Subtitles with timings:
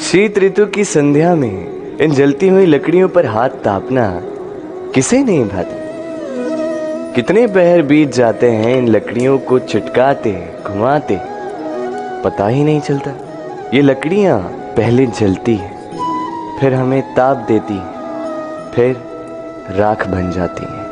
[0.00, 4.20] शीत ऋतु की संध्या में इन जलती हुई लकड़ियों पर हाथ तापना
[4.94, 5.76] किसे नहीं भाता?
[7.12, 11.20] कितने पहर बीत जाते हैं, इन लकड़ियों को चिटकाते, घुमाते।
[12.24, 13.10] पता ही नहीं चलता।
[13.74, 14.38] ये लकड़ियाँ
[14.76, 15.78] पहले जलती हैं,
[16.60, 17.92] फिर हमें ताप देती हैं,
[18.70, 18.96] फिर
[19.70, 20.86] राख बन जाती हैं।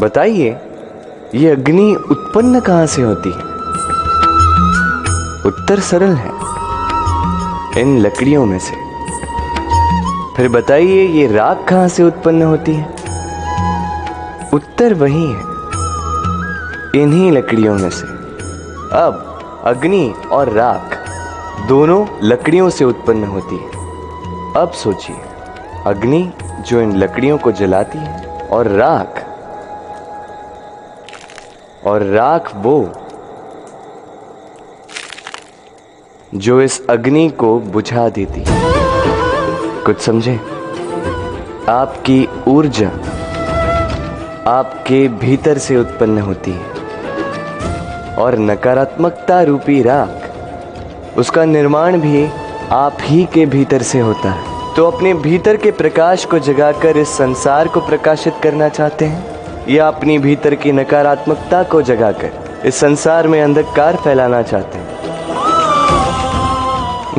[0.00, 0.56] बताइए
[1.34, 3.30] ये अग्नि उत्पन्न कहाँ से होती?
[3.30, 3.38] है
[5.46, 6.30] उत्तर सरल है,
[7.80, 8.74] इन लकड़ियों में से।
[10.36, 12.86] फिर बताइए, ये राख कहाँ से उत्पन्न होती है?
[14.54, 15.42] उत्तर वही है,
[17.02, 18.06] इन्हीं लकड़ियों में से।
[18.96, 20.98] अब, अग्नि और राख
[21.68, 23.70] दोनों लकड़ियों से उत्पन्न होती है।
[24.62, 25.16] अब सोचिए,
[25.86, 29.25] अग्नि जो इन लकड़ियों को जलाती है और राख
[31.86, 32.92] और राख वो
[36.34, 38.44] जो इस अग्नि को बुझा देती।
[39.82, 40.40] कुछ समझे?
[41.68, 42.88] आपकी ऊर्जा
[44.46, 46.76] आपके भीतर से उत्पन्न होती है।
[48.14, 50.30] और नकारात्मकता रूपी राख,
[51.18, 52.28] उसका निर्माण भी
[52.70, 57.08] आप ही के भीतर से होता है। तो अपने भीतर के प्रकाश को जगाकर इस
[57.08, 59.35] संसार को प्रकाशित करना चाहते हैं?
[59.68, 62.30] या अपनी भीतर की नकारात्मकता को जगाकर
[62.64, 64.96] इस संसार में अंधकार फैलाना चाहते हैं।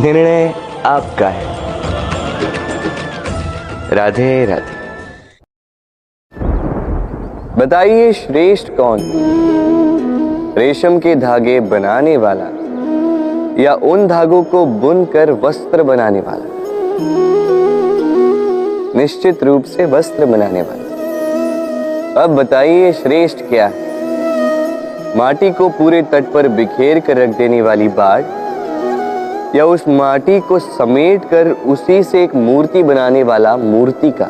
[0.03, 0.53] निर्णय
[0.85, 1.57] आपका है।
[3.95, 4.77] राधे राधे।
[7.57, 8.99] बताइए, श्रेष्ठ कौन?
[10.57, 12.45] रेशम के धागे बनाने वाला
[13.63, 16.45] या उन धागों को बुनकर वस्त्र बनाने वाला?
[18.99, 20.86] निश्चित रूप से वस्त्र बनाने वाला।
[22.17, 23.65] अब बताइए, श्रेष्ठ क्या?
[23.67, 28.23] है माटी को पूरे तट पर बिखेर कर रख देने वाली बाढ़?
[29.55, 34.27] या उस माटी को समेट कर उसी से एक मूर्ति बनाने वाला मूर्ति का?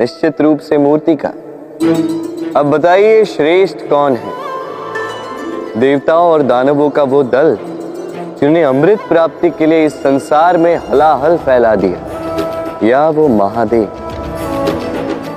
[0.00, 1.28] निश्चित रूप से मूर्ति का।
[2.56, 4.32] अब बताइए, श्रेष्ठ कौन है?
[5.80, 7.58] देवताओं और दानवों का वो दल
[8.40, 14.01] जिन्हें अमृत प्राप्ति के लिए इस संसार में हलाहल फैला दिया। या वो महादेव?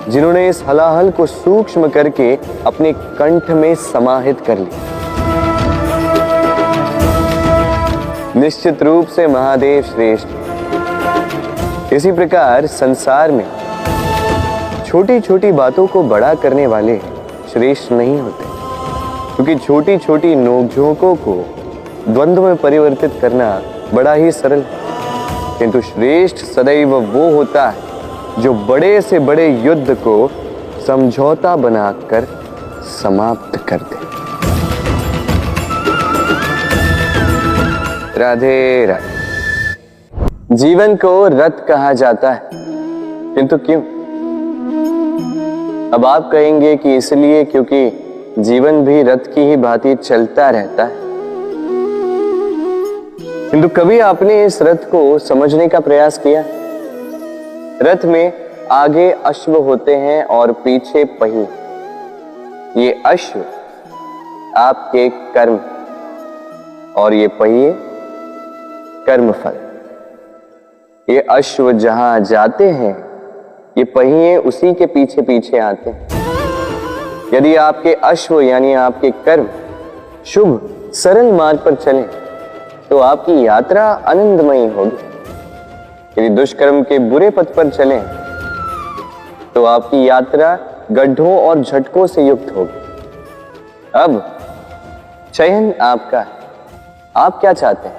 [0.09, 4.93] जिन्होंने इस हलाहल को सूक्ष्म करके अपने कंठ में समाहित कर लिया।
[8.35, 10.27] निश्चित रूप से महादेव श्रेष्ठ।
[11.93, 13.45] इसी प्रकार संसार में
[14.87, 17.01] छोटी छोटी बातों को बड़ा करने वाले
[17.53, 18.45] श्रेष्ठ नहीं होते,
[19.35, 21.45] क्योंकि छोटी छोटी नोकझोंकों को
[22.07, 23.61] द्वंद्व में परिवर्तित करना
[23.93, 24.83] बड़ा ही सरल है।
[25.59, 27.84] किंतु श्रेष्ठ सदैव वो होता है
[28.39, 30.31] जो बड़े से बड़े युद्ध को
[30.87, 32.27] समझौता बनाकर
[32.83, 33.95] समाप्त कर दे।
[38.19, 39.15] राधे राधे।
[40.55, 42.49] जीवन को रथ कहा जाता है।
[43.35, 43.81] किंतु क्यों?
[45.91, 47.99] अब आप कहेंगे कि इसलिए क्योंकि
[48.39, 50.95] जीवन भी रथ की ही भांति चलता रहता है।
[53.49, 56.43] किंतु कभी आपने इस रथ को समझने का प्रयास किया?
[57.81, 58.33] रथ में
[58.71, 61.41] आगे अश्व होते हैं और पीछे पही
[62.81, 63.39] ये अश्व
[64.57, 65.59] आपके कर्म
[66.95, 67.71] और ये पहिए
[69.07, 69.57] कर्म फल
[71.07, 72.93] ये अश्व जहाँ जाते हैं,
[73.77, 76.07] ये पहिए उसी के पीछे पीछे आते हैं।
[77.33, 79.47] यदि आपके अश्व यानी आपके कर्म
[80.25, 82.03] शुभ, सरल मार्ग पर चले
[82.89, 85.14] तो आपकी यात्रा आनंदमयी होगी।
[86.17, 88.03] यदि दुष्कर्म के बुरे पथ पर चलें
[89.55, 90.59] तो आपकी यात्रा
[90.91, 92.81] गड्ढों और झटकों से युक्त होगी।
[93.95, 94.37] अब,
[95.33, 96.27] चयन आपका है।
[97.17, 97.97] आप क्या चाहते हैं?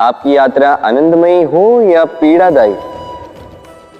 [0.00, 2.76] आपकी यात्रा आनंदमयी हो या पीड़ादायी?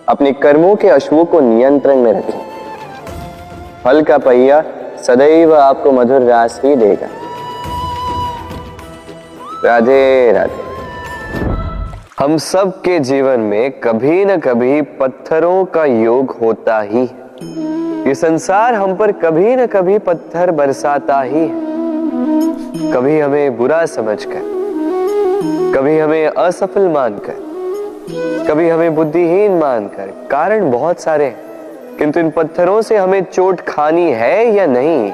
[0.08, 2.46] अपने कर्मों के अश्वों को नियंत्रण में रखें।
[3.84, 4.64] फल का पहिया
[5.02, 7.06] सदैव आपको मधुर रास ही देगा।
[9.64, 10.70] राधे राधे।
[12.20, 17.02] हम सब के जीवन में कभी न कभी पत्थरों का योग होता ही।
[18.08, 24.42] ये संसार हम पर कभी न कभी पत्थर बरसाता ही है। कभी हमें बुरा समझकर,
[25.76, 32.80] कभी हमें असफल मानकर, कभी हमें बुद्धिहीन मानकर, कारण बहुत सारे हैं। किंतु इन पत्थरों
[32.82, 35.12] से हमें चोट खानी है या नहीं,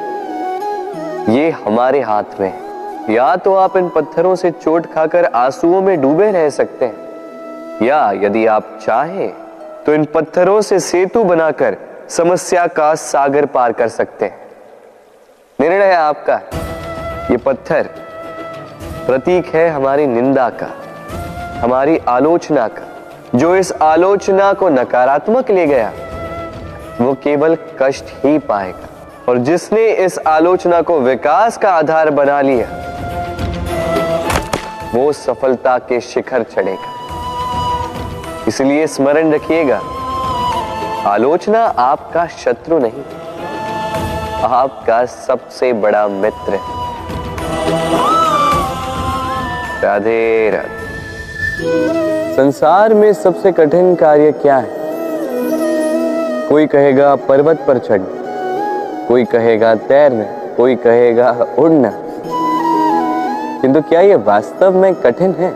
[1.35, 2.65] ये हमारे हाथ में है।
[3.11, 8.11] या तो आप इन पत्थरों से चोट खाकर आंसुओं में डूबे रह सकते हैं। या
[8.12, 9.29] यदि आप चाहें
[9.87, 11.76] तो इन पत्थरों से सेतु बनाकर
[12.08, 14.38] समस्या का सागर पार कर सकते हैं।
[15.61, 16.41] निर्णय आपका
[17.31, 17.88] ये पत्थर
[19.06, 20.69] प्रतीक है हमारी निंदा का,
[21.61, 25.93] हमारी आलोचना का। जो इस आलोचना को नकारात्मक ले गया,
[27.00, 28.88] वो केवल कष्ट ही पाएगा।
[29.29, 32.67] और जिसने इस आलोचना को विकास का आधार बना लिया
[34.94, 36.94] वो सफलता के शिखर चढ़ेगा।
[38.48, 39.80] इसलिए स्मरण रखिएगा,
[41.06, 43.02] आलोचना आपका शत्रु नहीं,
[44.44, 46.74] आपका सबसे बड़ा मित्र है।
[49.82, 50.84] राधे राधे।
[52.36, 54.74] संसार में सबसे कठिन कार्य क्या है?
[56.48, 58.02] कोई कहेगा पर्वत पर चढ़
[59.08, 60.24] कोई कहेगा तैरना,
[60.56, 61.90] कोई कहेगा उड़ना।
[63.62, 65.53] किंतु क्या ये वास्तव में कठिन है?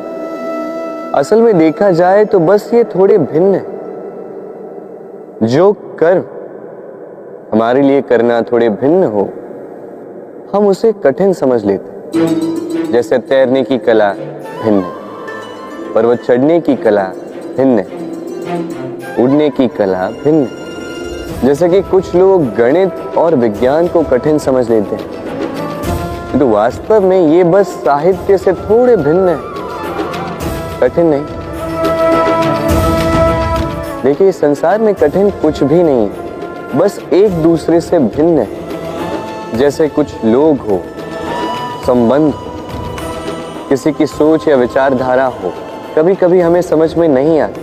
[1.14, 3.64] असल में देखा जाए तो बस ये थोड़े भिन्न है।
[5.47, 6.25] जो कर्म
[7.52, 9.29] हमारे लिए करना थोड़े भिन्न हो,
[10.55, 17.05] हम उसे कठिन समझ लेते जैसे तैरने की कला भिन्न है, पर्वत चढ़ने की कला
[17.56, 17.87] भिन्न है,
[19.19, 20.47] उड़ने की कला भिन्न
[21.44, 25.19] जैसे कि कुछ लोग गणित और विज्ञान को कठिन समझ लेते हैं।
[26.38, 29.38] तो वास्तव में ये बस साहित्य से थोड़े भिन्न है।
[30.80, 31.24] कठिन नहीं।
[34.02, 38.48] देखिए संसार में कठिन कुछ भी नहीं है। बस एक दूसरे से भिन्न है।
[39.58, 40.82] जैसे कुछ लोग हो,
[41.86, 42.46] संबंध हो,
[43.68, 45.52] किसी की सोच या विचारधारा हो
[45.96, 47.60] कभी कभी हमें समझ में नहीं आती।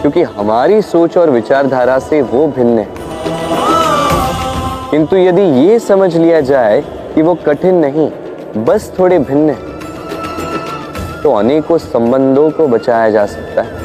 [0.00, 2.88] क्योंकि हमारी सोच और विचारधारा से वो भिन्न है।
[4.90, 6.84] किंतु यदि ये समझ लिया जाए
[7.14, 8.10] कि वो कठिन नहीं,
[8.64, 13.82] बस थोड़े भिन्न है। तो अनेकों संबंधों को बचाया जा सकता है।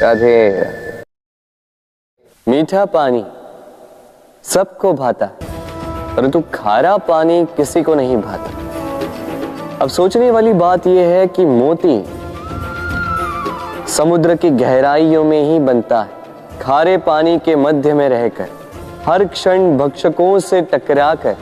[0.00, 0.74] राधे।
[2.46, 3.24] मीठा पानी
[4.44, 5.26] सबको भाता,
[6.16, 12.04] परंतु खारा पानी किसी को नहीं भाता। अब सोचने वाली बात यह है कि मोती
[13.88, 16.10] समुद्र की गहराइयों में ही बनता है,
[16.60, 18.48] खारे पानी के मध्य में रहकर।
[19.06, 21.36] हर क्षण भक्षकों से टकरा कर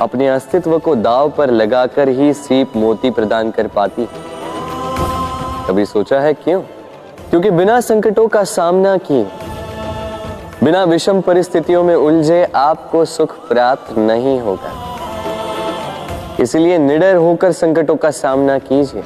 [0.00, 4.08] अपने अस्तित्व को दाव पर लगाकर ही सीप मोती प्रदान कर पाती
[5.68, 6.60] कभी सोचा है क्यों?
[7.30, 9.26] क्योंकि बिना संकटों का सामना किए,
[10.64, 14.72] बिना विषम परिस्थितियों में उलझे आपको सुख प्राप्त नहीं होगा।
[16.40, 19.04] इसलिए निडर होकर संकटों का सामना कीजिए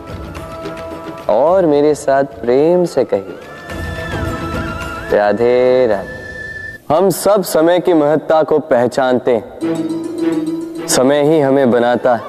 [1.31, 3.39] और मेरे साथ प्रेम से कहिए,
[5.13, 6.24] राधे राधे।
[6.91, 9.43] हम सब समय की महत्ता को पहचानते
[10.89, 12.23] समय ही हमें बनाता है।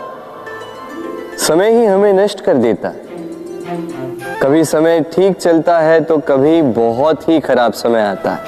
[1.38, 7.28] समय ही हमें नष्ट कर देता है। कभी समय ठीक चलता है तो कभी बहुत
[7.30, 8.40] ही खराब समय आता है।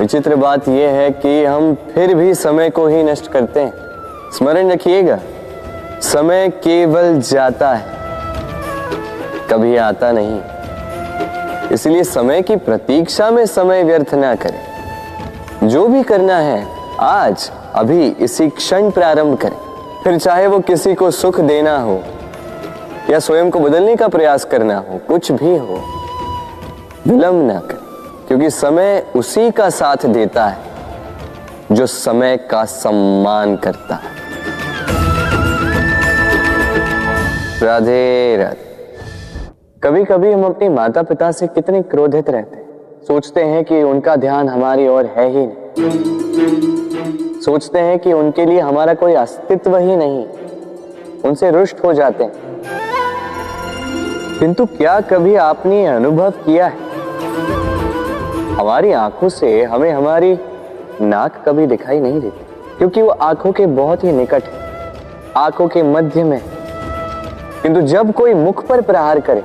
[0.00, 3.72] विचित्र बात यह है कि हम फिर भी समय को ही नष्ट करते हैं।
[4.32, 5.18] स्मरण रखिएगा,
[6.02, 7.86] समय केवल जाता है,
[9.50, 10.40] कभी आता नहीं।
[11.72, 14.76] इसलिए समय की प्रतीक्षा में समय व्यर्थ ना करें।
[15.68, 16.66] जो भी करना है,
[17.00, 19.56] आज, अभी, इसी क्षण प्रारंभ करें।
[20.04, 22.02] फिर चाहे वो किसी को सुख देना हो,
[23.10, 25.82] या स्वयं को बदलने का प्रयास करना हो, कुछ भी हो,
[27.06, 30.58] विलंब ना करें, क्योंकि समय उसी का साथ देता है,
[31.72, 34.16] जो समय का सम्मान करता है।
[37.62, 38.65] राधे राधे।
[39.86, 44.14] कभी कभी हम अपने माता पिता से कितने क्रोधित रहते हैं। सोचते हैं कि उनका
[44.16, 49.96] ध्यान हमारी ओर है ही नहीं। सोचते हैं कि उनके लिए हमारा कोई अस्तित्व ही
[49.96, 50.26] नहीं
[51.24, 52.32] उनसे रुष्ट हो जाते हैं।
[54.38, 56.76] किंतु क्या कभी आपने अनुभव किया है?
[58.56, 60.38] हमारी आँखों से हमें हमारी
[61.00, 62.44] नाक कभी दिखाई नहीं देती,
[62.78, 64.50] क्योंकि वो आँखों के बहुत ही निकट है,
[65.36, 66.40] आँखों के मध्य में
[67.62, 69.44] किंतु जब कोई मुख पर प्रहार करे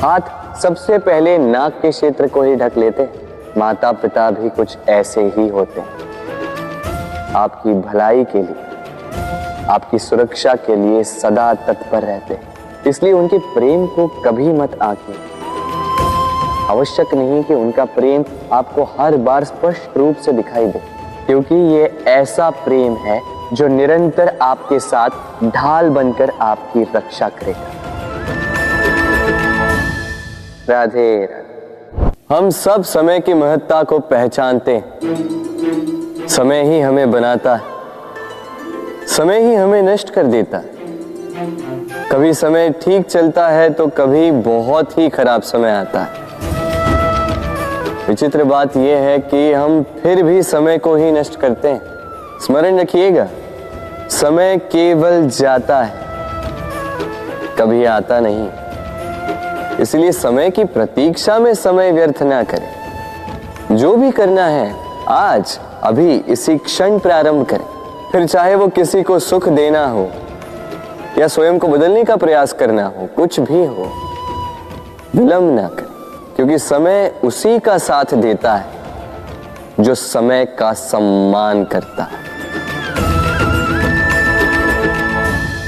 [0.00, 3.08] हाथ सबसे पहले नाक के क्षेत्र को ही ढक लेते
[3.56, 8.54] माता पिता भी कुछ ऐसे ही होते हैं। आपकी भलाई के लिए,
[9.70, 12.38] आपकी सुरक्षा के लिए सदा तत्पर रहते
[12.86, 15.14] इसलिए उनके प्रेम को कभी मत आके
[16.72, 20.80] आवश्यक नहीं कि उनका प्रेम आपको हर बार स्पष्ट रूप से दिखाई दे,
[21.26, 23.20] क्योंकि ये ऐसा प्रेम है
[23.52, 27.79] जो निरंतर आपके साथ ढाल बनकर आपकी रक्षा करेगा।
[30.68, 31.28] राधे
[32.30, 37.62] हम सब समय की महत्ता को पहचानते हैं। समय ही हमें बनाता है।
[39.06, 40.78] समय ही हमें नष्ट कर देता है।
[42.10, 46.28] कभी समय ठीक चलता है तो कभी बहुत ही खराब समय आता है।
[48.08, 52.78] विचित्र बात यह है कि हम फिर भी समय को ही नष्ट करते हैं। स्मरण
[52.80, 53.28] रखिएगा,
[54.10, 55.94] समय केवल जाता है,
[57.58, 58.48] कभी आता नहीं।
[59.80, 62.80] इसलिए समय की प्रतीक्षा में समय व्यर्थ ना करें।
[63.76, 64.76] जो भी करना है,
[65.08, 67.66] आज, अभी, इसी क्षण प्रारंभ करें।
[68.12, 70.10] फिर चाहे वो किसी को सुख देना हो,
[71.18, 73.92] या स्वयं को बदलने का प्रयास करना हो, कुछ भी हो,
[75.16, 75.86] विलंब ना करें।
[76.36, 78.66] क्योंकि समय उसी का साथ देता है,
[79.80, 82.30] जो समय का सम्मान करता है।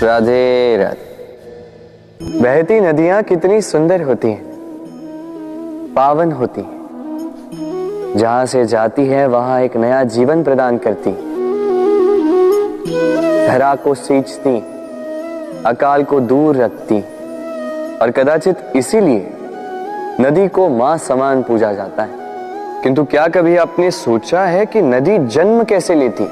[0.02, 1.11] राधे राधे।
[2.22, 4.42] बहती नदियाँ कितनी सुंदर होती हैं,
[5.96, 11.12] पावन होती हैं। जहाँ से जाती है, वहाँ एक नया जीवन प्रदान करती
[13.48, 14.56] धरा को सींचती
[15.66, 17.00] अकाल को दूर रखती
[17.98, 19.28] और कदाचित इसीलिए
[20.20, 22.20] नदी को माँ समान पूजा जाता है।
[22.82, 26.28] किंतु क्या कभी आपने सोचा है कि नदी जन्म कैसे लेती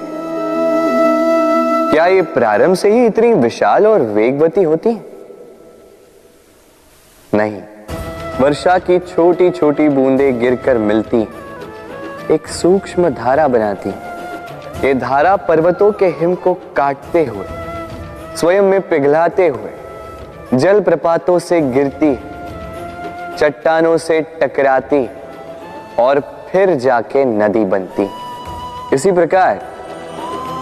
[1.90, 5.10] क्या ये प्रारंभ से ही इतनी विशाल और वेगवती होती है?
[7.32, 7.60] नहीं।
[8.40, 11.22] वर्षा की छोटी छोटी बूंदें गिरकर मिलती
[12.30, 13.90] एक सूक्ष्म धारा बनाती
[14.80, 17.46] ये धारा पर्वतों के हिम को काटते हुए,
[18.37, 22.14] स्वयं में पिघलाते हुए जल प्रपातों से गिरती
[23.38, 25.08] चट्टानों से टकराती
[25.99, 28.08] और फिर जाके नदी बनती
[28.94, 29.60] इसी प्रकार,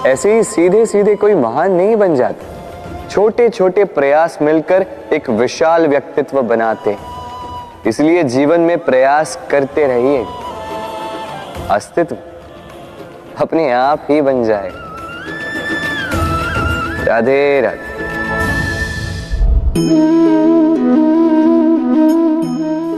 [0.07, 2.48] ऐसे ही सीधे सीधे कोई महान नहीं बन जाता।
[3.11, 6.97] छोटे छोटे प्रयास मिलकर एक विशाल व्यक्तित्व बनाते
[7.87, 10.25] इसलिए जीवन में प्रयास करते रहिए।
[11.71, 12.17] अस्तित्व
[13.41, 14.71] अपने आप ही बन जाए।
[17.05, 17.87] राधे राधे।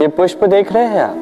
[0.01, 1.15] ये पुष्प देख रहे हैं आप?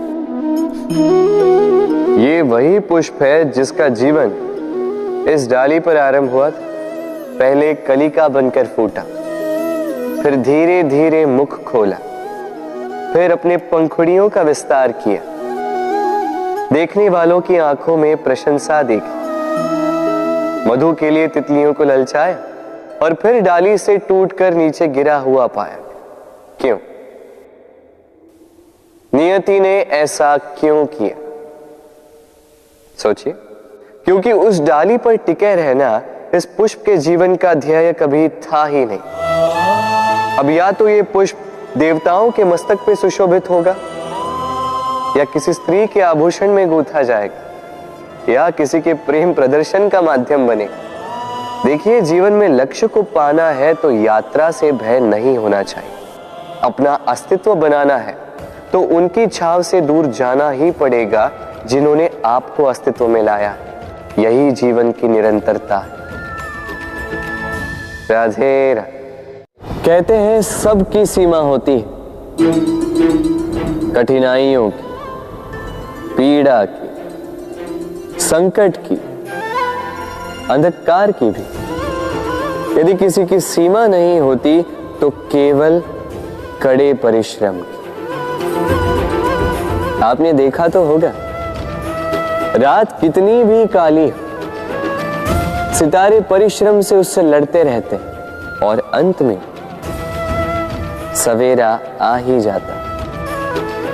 [2.19, 6.68] ये वही पुष्प है जिसका जीवन इस डाली पर आरंभ हुआ था।
[7.39, 9.01] पहले कलिका बनकर फूटा,
[10.23, 11.97] फिर धीरे धीरे मुख खोला,
[13.13, 15.21] फिर अपने पंखुड़ियों का विस्तार किया।
[16.73, 19.17] देखने वालों की आँखों में प्रशंसा देखी।
[20.69, 22.37] मधु के लिए तितलियों को ललचाया
[23.01, 25.77] और फिर डाली से टूटकर नीचे गिरा हुआ पाया।
[26.61, 26.77] क्यों?
[29.13, 31.15] नियति ने ऐसा क्यों किया?
[32.97, 33.33] सोचिए,
[34.05, 36.01] क्योंकि उस डाली पर टिके रहना
[36.35, 41.37] इस पुष्प के जीवन का ध्येय कभी था ही नहीं। अब या तो ये पुष्प
[41.77, 43.75] देवताओं के मस्तक पे सुशोभित होगा,
[45.17, 50.47] या किसी स्त्री के आभूषण में गूथा जाएगा, या किसी के प्रेम प्रदर्शन का माध्यम
[50.47, 55.91] बनेगा। देखिए, जीवन में लक्ष्य को पाना है तो यात्रा से भय नहीं होना चाहिए।
[56.63, 58.17] अपना अस्तित्व बनाना है
[58.71, 61.31] तो उनकी छाव से दूर जाना ही पड़ेगा
[61.65, 63.55] जिन्होंने आपको अस्तित्व में लाया।
[64.19, 66.08] यही जीवन की निरंतरता है।
[68.11, 68.75] राधे
[69.85, 71.73] कहते हैं सबकी सीमा होती
[73.91, 74.83] कठिनाइयों की,
[76.17, 78.95] पीड़ा की, संकट की,
[80.49, 81.43] अंधकार की भी।
[82.79, 84.61] यदि किसी की सीमा नहीं होती
[85.01, 85.81] तो केवल
[86.61, 87.77] कड़े परिश्रम की।
[90.03, 91.11] आपने देखा तो होगा।
[92.55, 94.28] रात कितनी भी काली हो
[95.79, 97.97] सितारे परिश्रम से उससे लड़ते रहते
[98.65, 99.37] और अंत में
[101.15, 101.69] सवेरा
[102.01, 102.73] आ ही जाता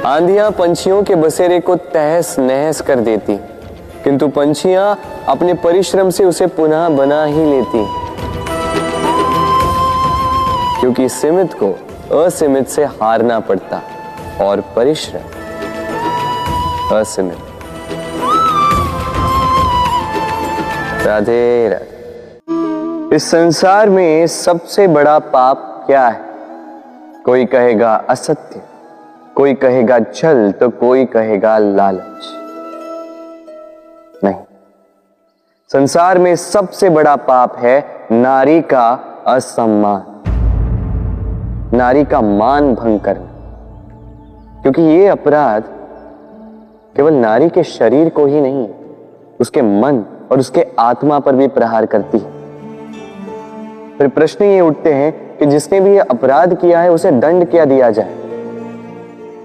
[0.10, 3.38] आंधियाँ पंछियों के बसेरे को तहस नहस कर देती
[4.04, 4.88] किंतु पंछियाँ
[5.30, 7.86] अपने परिश्रम से उसे पुनः बना ही लेती
[10.80, 11.74] क्योंकि सीमित को
[12.24, 13.82] असीमित से हारना पड़ता
[14.42, 15.34] और परिश्रम
[16.96, 17.45] असीमित।
[21.05, 26.21] राधे राधे। इस संसार में सबसे बड़ा पाप क्या है?
[27.25, 28.62] कोई कहेगा असत्य,
[29.35, 32.25] कोई कहेगा छल तो कोई कहेगा लालच।
[34.24, 34.35] नहीं।
[35.69, 38.89] संसार में सबसे बड़ा पाप है नारी का
[39.27, 40.24] असम्मान।
[41.74, 43.31] नारी का मान भंग करना।
[44.62, 45.63] क्योंकि ये अपराध
[46.95, 48.69] केवल नारी के शरीर को ही नहीं,
[49.39, 52.34] उसके मन और उसके आत्मा पर भी प्रहार करती है।
[53.98, 57.65] फिर प्रश्न ये उठते हैं कि जिसने भी ये अपराध किया है, उसे दंड क्या
[57.65, 58.13] दिया जाए?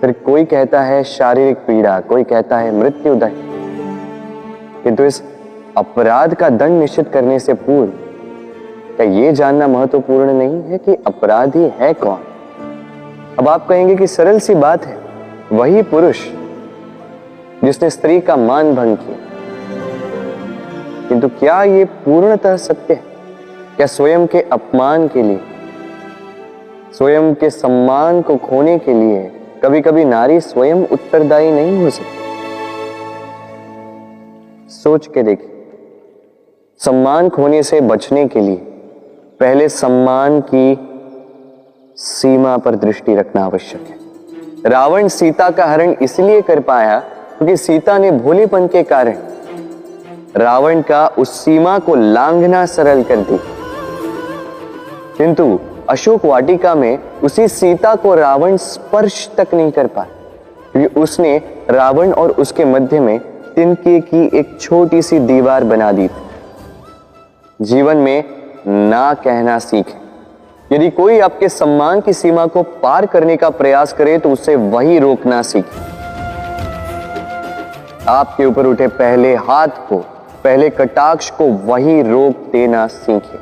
[0.00, 3.32] फिर कोई कहता है शारीरिक पीड़ा, कोई कहता है मृत्यु दंड।
[4.82, 5.22] किंतु इस
[5.76, 7.90] अपराध का दंड निश्चित करने से पूर्व,
[8.96, 12.18] क्या ये जानना महत्वपूर्ण नहीं है कि अपराधी है कौन?
[13.38, 14.98] अब आप कहेंगे कि सरल सी बात है,
[15.52, 16.26] वही पुरुष
[17.64, 19.29] जिसने स्त्री का मान भंग किया
[21.10, 23.02] किंतु क्या ये पूर्णतः सत्य है?
[23.76, 25.40] क्या स्वयं के अपमान के लिए,
[26.98, 29.30] स्वयं के सम्मान को खोने के लिए
[29.62, 32.18] कभी कभी नारी स्वयं उत्तरदायी नहीं हो सकती?
[34.68, 35.66] सोच के देखिए
[36.80, 38.56] सम्मान खोने से बचने के लिए
[39.40, 40.78] पहले सम्मान की
[41.96, 47.98] सीमा पर दृष्टि रखना आवश्यक है। रावण सीता का हरण इसलिए कर पाया क्योंकि सीता
[47.98, 49.16] ने भोलेपन के कारण
[50.36, 53.38] रावण का उस सीमा को लांघना सरल कर दी।
[55.18, 55.58] किंतु
[55.88, 60.08] अशोक वाटिका में उसी सीता को रावण स्पर्श तक नहीं कर पाया,
[60.72, 61.36] क्योंकि उसने
[61.70, 63.18] रावण और उसके मध्य में
[63.54, 68.24] तिनके की एक छोटी सी दीवार बना दी थी। जीवन में
[68.66, 69.98] ना कहना सीखें।
[70.72, 74.98] यदि कोई आपके सम्मान की सीमा को पार करने का प्रयास करे तो उसे वही
[74.98, 75.88] रोकना सीखे।
[78.08, 80.04] आपके ऊपर उठे पहले हाथ को
[80.44, 83.38] पहले कटाक्ष को वही रोक देना सीखे।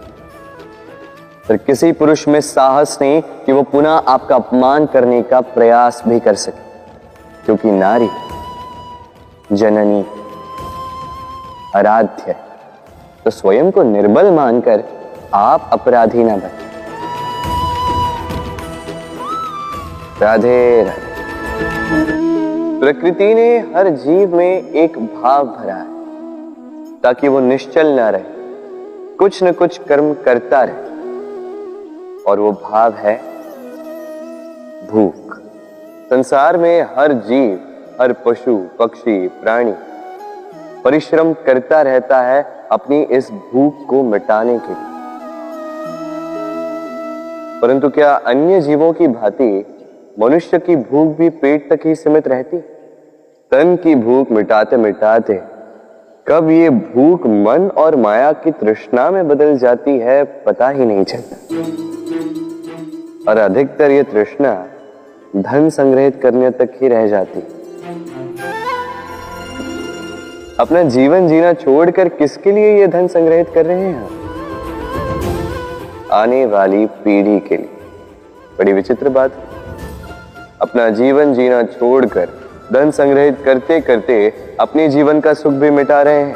[1.49, 6.19] पर किसी पुरुष में साहस नहीं कि वो पुनः आपका अपमान करने का प्रयास भी
[6.21, 6.67] कर सके,
[7.45, 8.09] क्योंकि नारी
[9.53, 10.05] जननी,
[11.77, 12.35] आराध्य
[13.25, 14.85] तो स्वयं को निर्बल मानकर
[15.35, 16.67] आप अपराधी ना बने।
[20.21, 21.07] राधे राधे।
[22.81, 25.98] प्रकृति ने हर जीव में एक भाव भरा है।
[27.03, 28.23] ताकि वो निश्चल ना रहे।
[29.19, 30.89] कुछ न कुछ कर्म करता रहे।
[32.23, 33.21] और वो भाव है
[34.91, 35.39] भूख।
[36.11, 37.61] संसार में हर जीव,
[38.01, 39.75] हर पशु, पक्षी, प्राणी
[40.85, 44.89] परिश्रम करता रहता है अपनी इस भूख को मिटाने के लिए।
[47.63, 49.67] परंतु क्या अन्य जीवों की भांति
[50.21, 52.59] मनुष्य की भूख भी पेट तक ही सीमित रहती?
[53.51, 55.58] तन की भूख मिटाते मिटाते
[56.29, 61.05] कब ये भूख, मन और माया की तृष्णा में बदल जाती है, पता ही नहीं
[61.05, 61.37] चलता।
[63.31, 64.53] और अधिकतर ये तृष्णा
[65.37, 67.41] धन संग्रहित करने तक ही रह जाती
[70.61, 74.09] अपना जीवन जीना छोड़कर किसके लिए ये धन संग्रहित कर रहे हैं
[76.13, 77.71] आने वाली पीढ़ी के लिए।
[78.59, 79.33] बड़ी विचित्र बात
[80.61, 82.38] अपना जीवन जीना छोड़कर
[82.73, 86.35] धन संग्रहित करते करते अपने जीवन का सुख भी मिटा रहे हैं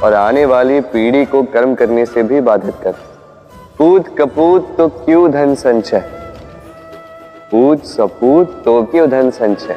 [0.00, 2.94] और आने वाली पीढ़ी को कर्म करने से भी बाधित कर
[3.78, 5.98] पूत कपूत तो क्यों धन संचय?
[7.50, 9.76] पूत सपूत तो क्यों धन संचय?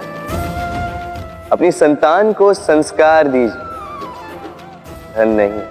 [1.51, 3.69] अपनी संतान को संस्कार दीजिए।
[5.15, 5.62] धन नहीं।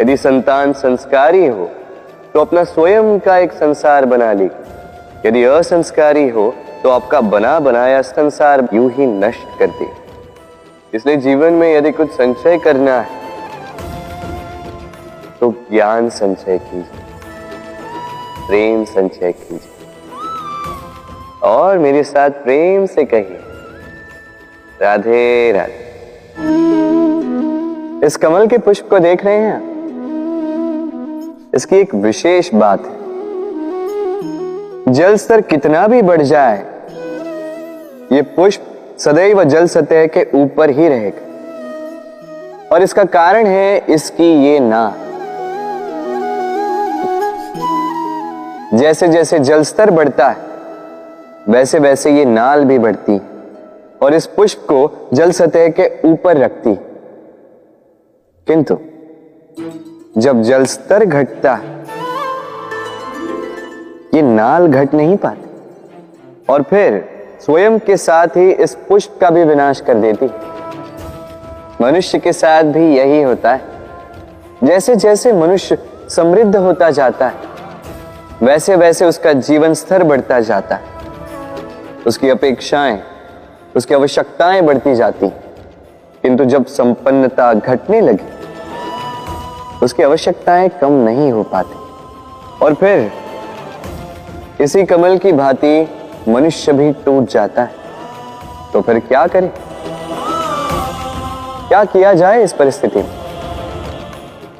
[0.00, 1.70] यदि संतान संस्कारी हो
[2.34, 4.50] तो अपना स्वयं का एक संसार बना ली
[5.26, 9.86] यदि असंस्कारी हो तो आपका बना बनाया संसार यूँ ही नष्ट कर दे।
[10.92, 13.22] इसलिए जीवन में यदि कुछ संचय करना है
[15.40, 17.02] तो ज्ञान संचय कीजिए,
[18.48, 19.70] प्रेम संचय कीजिए।
[21.44, 23.40] और मेरे साथ प्रेम से कहिए,
[24.82, 25.82] राधे राधे।
[28.06, 29.60] इस कमल के पुष्प को देख रहे हैं
[31.54, 32.92] इसकी एक विशेष बात है।
[34.92, 36.73] जल स्तर कितना भी बढ़ जाए
[38.14, 41.22] ये पुष्प सदैव जल सतह के ऊपर ही रहेगा।
[42.72, 44.82] और इसका कारण है इसकी ये ना
[48.74, 50.36] जैसे जैसे जल स्तर बढ़ता है,
[51.48, 53.20] वैसे वैसे ये नाल भी बढ़ती
[54.02, 56.74] और इस पुष्प को जल सतह के ऊपर रखती
[58.46, 58.78] किंतु
[60.18, 61.72] जब जल स्तर घटता है,
[64.14, 67.02] ये नाल घट नहीं पाती। और फिर
[67.44, 70.26] स्वयं के साथ ही इस पुष्प का भी विनाश कर देती
[71.80, 73.60] मनुष्य के साथ भी यही होता है।
[74.64, 75.78] जैसे जैसे मनुष्य
[76.10, 77.34] समृद्ध होता जाता है,
[78.42, 80.82] वैसे वैसे उसका जीवन स्तर बढ़ता जाता है।
[82.06, 83.02] उसकी अपेक्षाएँ,
[83.76, 85.28] उसकी आवश्यकताएँ बढ़ती जाती
[86.22, 88.28] किंतु जब संपन्नता घटने लगी,
[89.82, 93.12] उसकी आवश्यकताएँ कम नहीं हो पाती। और फिर
[94.60, 95.88] इसी कमल की भांति
[96.28, 97.70] मनुष्य भी टूट जाता है।
[98.72, 99.52] तो फिर क्या करें?
[101.68, 103.24] क्या किया जाए इस परिस्थिति में?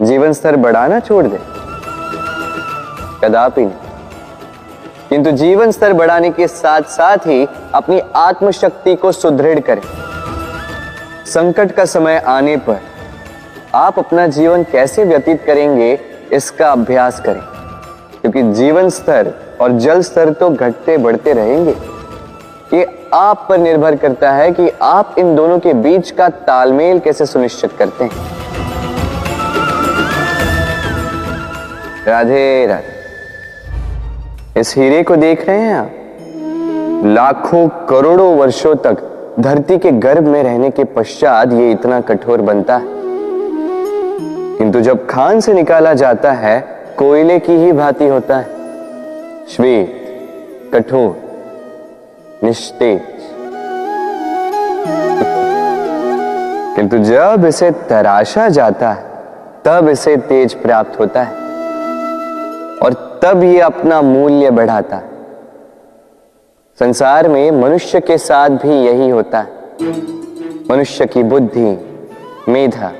[0.03, 1.39] जीवन स्तर बढ़ाना छोड़ दे?
[3.25, 3.75] कदापि नहीं।
[5.09, 9.83] किंतु जीवन स्तर बढ़ाने के साथ साथ ही अपनी आत्मशक्ति को सुदृढ़ करें।
[11.27, 12.81] संकट का समय आने पर
[13.75, 16.01] आप अपना जीवन कैसे व्यतीत करेंगे,
[16.33, 17.43] इसका अभ्यास करें।
[18.21, 21.75] क्योंकि जीवन स्तर और जल स्तर तो घटते बढ़ते रहेंगे।
[22.75, 27.27] ये आप पर निर्भर करता है कि आप इन दोनों के बीच का तालमेल कैसे
[27.27, 28.11] सुनिश्चित करते हैं।
[32.07, 35.91] राधे राधे, इस हीरे को देख रहे हैं आप?
[37.07, 38.97] लाखों करोड़ों वर्षों तक
[39.41, 42.87] धरती के गर्भ में रहने के पश्चात ये इतना कठोर बनता है।
[44.59, 46.61] किंतु जब खान से निकाला जाता है,
[46.99, 48.54] कोयले की ही भांति होता है।
[49.49, 50.01] श्वेत,
[50.75, 51.17] कठोर,
[52.45, 53.01] निस्तेज।
[56.77, 59.05] किंतु जब इसे तराशा जाता है,
[59.65, 61.35] तब इसे तेज प्राप्त होता है,
[62.79, 65.09] और तब ये अपना मूल्य बढ़ाता है।
[66.79, 69.49] संसार में मनुष्य के साथ भी यही होता है।
[70.71, 71.79] मनुष्य की बुद्धि,
[72.49, 72.93] मेधा,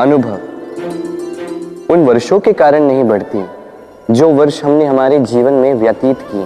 [0.00, 0.38] अनुभव,
[1.92, 3.44] उन वर्षों के कारण नहीं बढ़ती।
[4.10, 6.44] जो वर्ष हमने हमारे जीवन में व्यतीत किए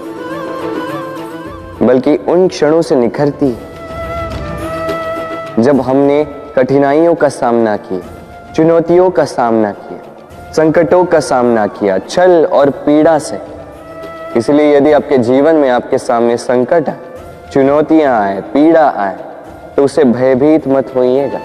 [1.86, 3.50] बल्कि उन क्षणों से निखरती,
[5.62, 6.24] जब हमने
[6.56, 13.18] कठिनाइयों का सामना किया, चुनौतियों का सामना किया, संकटों का सामना किया, छल और पीड़ा
[13.18, 13.40] से।
[14.36, 16.98] इसलिए यदि आपके जीवन में आपके सामने संकट आए,
[17.52, 19.16] चुनौतियाँ आए, पीड़ा आए
[19.76, 21.40] तो उसे भयभीत मत होइएगा।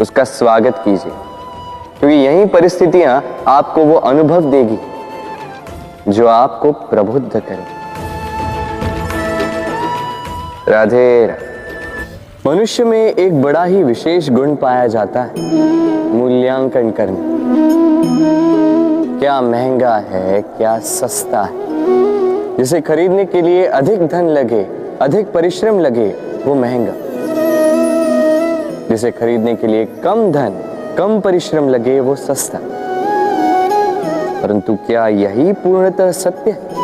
[0.00, 1.25] उसका स्वागत कीजिए।
[2.06, 4.78] क्योंकि यही परिस्थितियाँ आपको वो अनुभव देगी,
[6.08, 7.64] जो आपको प्रबुद्ध करे।
[10.68, 11.34] राधे।
[12.46, 15.30] मनुष्य में एक बड़ा ही विशेष गुण पाया जाता है,
[16.12, 17.18] मूल्यांकन करना।
[19.18, 21.50] क्या महँगा है, क्या सस्ता है।
[22.56, 24.66] जिसे खरीदने के लिए अधिक धन लगे,
[25.02, 26.08] अधिक परिश्रम लगे,
[26.46, 26.92] वो महँगा।
[28.88, 32.58] जिसे खरीदने के लिए कम धन कम परिश्रम लगे, वो सस्ता
[34.42, 36.74] परंतु क्या यही पूर्णतः सत्य है?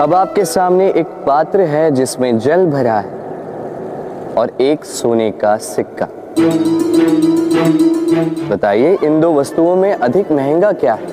[0.00, 3.18] अब आपके सामने एक पात्र है जिसमें जल भरा है
[4.38, 6.06] और एक सोने का सिक्का।
[8.48, 11.08] बताइए, इन दो वस्तुओं में अधिक महँगा क्या है?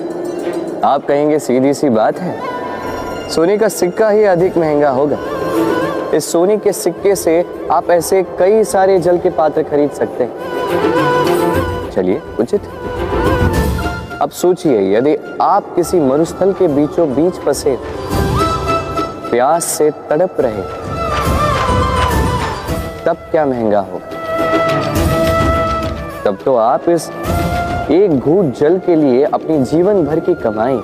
[0.84, 2.38] आप कहेंगे, सीधी सी बात है।
[3.28, 5.37] सोने का सिक्का ही अधिक महँगा होगा।
[6.14, 11.90] इस सोने के सिक्के से आप ऐसे कई सारे जल के पात्र खरीद सकते हैं।
[11.90, 12.68] चलिए, उचित।
[14.22, 17.76] अब सोचिए, यदि आप किसी मरुस्थल के बीचों बीच फंसे,
[19.30, 20.62] प्यास से तड़प रहे,
[23.04, 24.00] तब क्या महँगा हो
[26.24, 27.10] तब तो आप इस
[27.90, 30.80] एक घूट जल के लिए अपनी जीवन भर की कमाई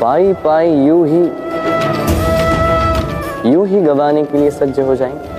[0.00, 1.22] पाई पाई यू ही
[3.46, 5.34] यू ही गवाने के लिए सज्ज हो जाएँगे।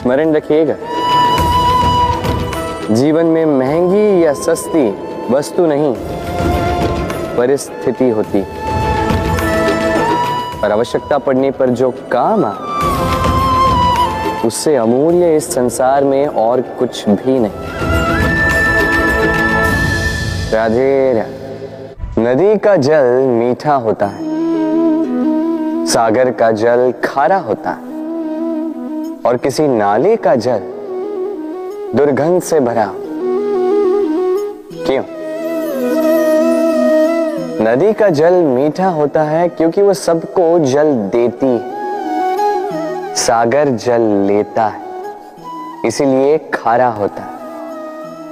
[0.00, 0.74] स्मरण रखिएगा,
[2.90, 4.88] जीवन में महँगी या सस्ती
[5.30, 5.94] वस्तु नहीं,
[7.36, 8.42] परिस्थिति होती।
[10.64, 12.52] और आवश्यकता पड़ने पर जो काम आ
[14.46, 17.52] उससे अमूल्य इस संसार में और कुछ भी नहीं।
[20.52, 21.41] राधे राधे।
[22.22, 24.22] नदी का जल मीठा होता है।
[25.86, 27.76] सागर का जल खारा होता है।
[29.26, 30.58] और किसी नाले का जल
[31.96, 32.94] दुर्गंध से भरा
[34.86, 35.04] क्यों?
[37.64, 41.72] नदी का जल मीठा होता है क्योंकि वो सबको जल देती है।
[43.14, 44.80] सागर जल लेता है,
[45.86, 47.30] इसीलिए खारा होता है।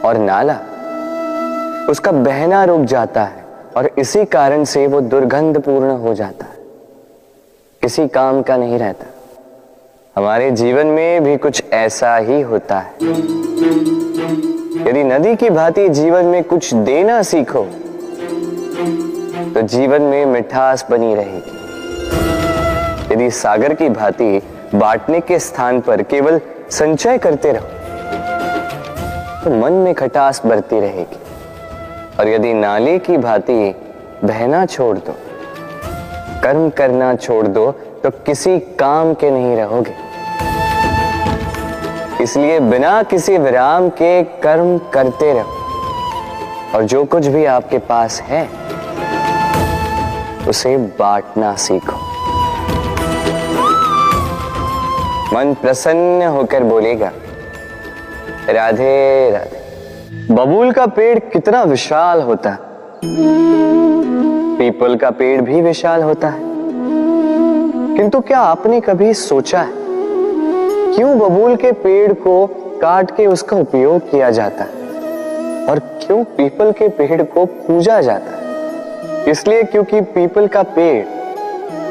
[0.01, 0.57] और नाला,
[1.91, 3.40] उसका बहना रुक जाता है।
[3.77, 6.59] और इसी कारण से वो दुर्गंध पूर्ण हो जाता है।
[7.83, 9.07] किसी काम का नहीं रहता।
[10.17, 12.95] हमारे जीवन में भी कुछ ऐसा ही होता है।
[14.89, 17.63] यदि नदी की भांति जीवन में कुछ देना सीखो
[19.55, 21.59] तो जीवन में मिठास बनी रहेगी।
[23.15, 24.43] यदि सागर की भांति
[24.75, 27.69] बांटने के स्थान पर केवल संचय करते रहो
[29.45, 31.19] तो मन में खटास बढ़ती रहेगी।
[32.21, 33.75] और यदि नाले की भांति
[34.25, 35.13] बहना छोड़ दो,
[36.43, 37.71] कर्म करना छोड़ दो
[38.03, 39.95] तो किसी काम के नहीं रहोगे।
[42.23, 48.43] इसलिए बिना किसी विराम के कर्म करते रहो। और जो कुछ भी आपके पास है,
[50.49, 51.97] उसे बांटना सीखो।
[55.35, 57.11] मन प्रसन्न होकर बोलेगा,
[58.51, 59.60] राधे राधे।
[60.29, 62.59] बबूल का पेड़ कितना विशाल होता है।
[64.59, 66.41] पीपल का पेड़ भी विशाल होता है।
[67.97, 69.73] किंतु क्या आपने कभी सोचा है,
[70.95, 72.47] क्यों बबूल के पेड़ को
[72.83, 78.31] काट के उसका उपयोग किया जाता है और क्यों पीपल के पेड़ को पूजा जाता
[78.31, 79.31] है?
[79.31, 81.05] इसलिए क्योंकि पीपल का पेड़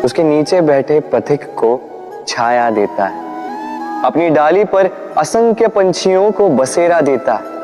[0.06, 1.80] उसके नीचे बैठे पथिक को
[2.28, 7.59] छाया देता है, अपनी डाली पर असंख्य पंछियों को बसेरा देता है।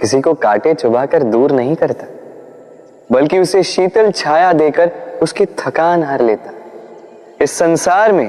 [0.00, 2.06] किसी को काटे चुबाकर दूर नहीं करता,
[3.10, 4.90] बल्कि उसे शीतल छाया देकर
[5.22, 6.50] उसकी थकान हर लेता।
[7.40, 8.26] इस संसार में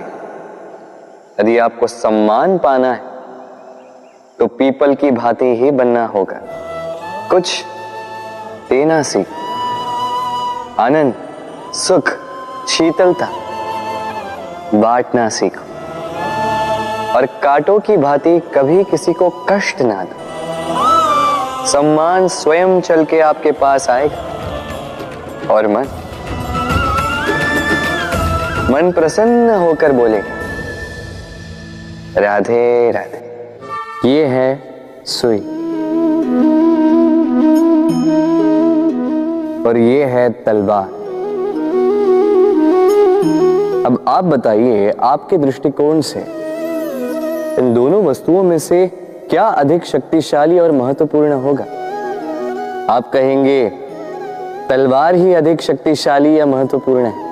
[1.39, 3.15] यदि आपको सम्मान पाना है
[4.39, 6.39] तो पीपल की भांति ही बनना होगा।
[7.32, 7.63] कुछ
[8.69, 9.27] देना सीख,
[10.80, 11.13] आनंद,
[11.75, 12.10] सुख,
[12.69, 13.30] शीतलता,
[14.73, 15.65] बांटना सीखो।
[17.15, 20.27] और कांटों की भांति कभी किसी को कष्ट ना दो।
[21.67, 25.88] सम्मान स्वयं चल के आपके पास आएगा और मन
[28.71, 30.36] मन प्रसन्न होकर बोलेगा
[32.17, 34.47] राधे राधे। ये है
[35.06, 35.39] सुई।
[39.63, 40.88] और ये है तलवार।
[43.86, 46.19] अब आप बताइए, आपके दृष्टिकोण से
[47.60, 51.63] इन दोनों वस्तुओं में से क्या अधिक शक्तिशाली और महत्वपूर्ण होगा?
[52.90, 53.70] आप कहेंगे,
[54.70, 57.26] तलवार ही अधिक शक्तिशाली या महत्वपूर्ण है?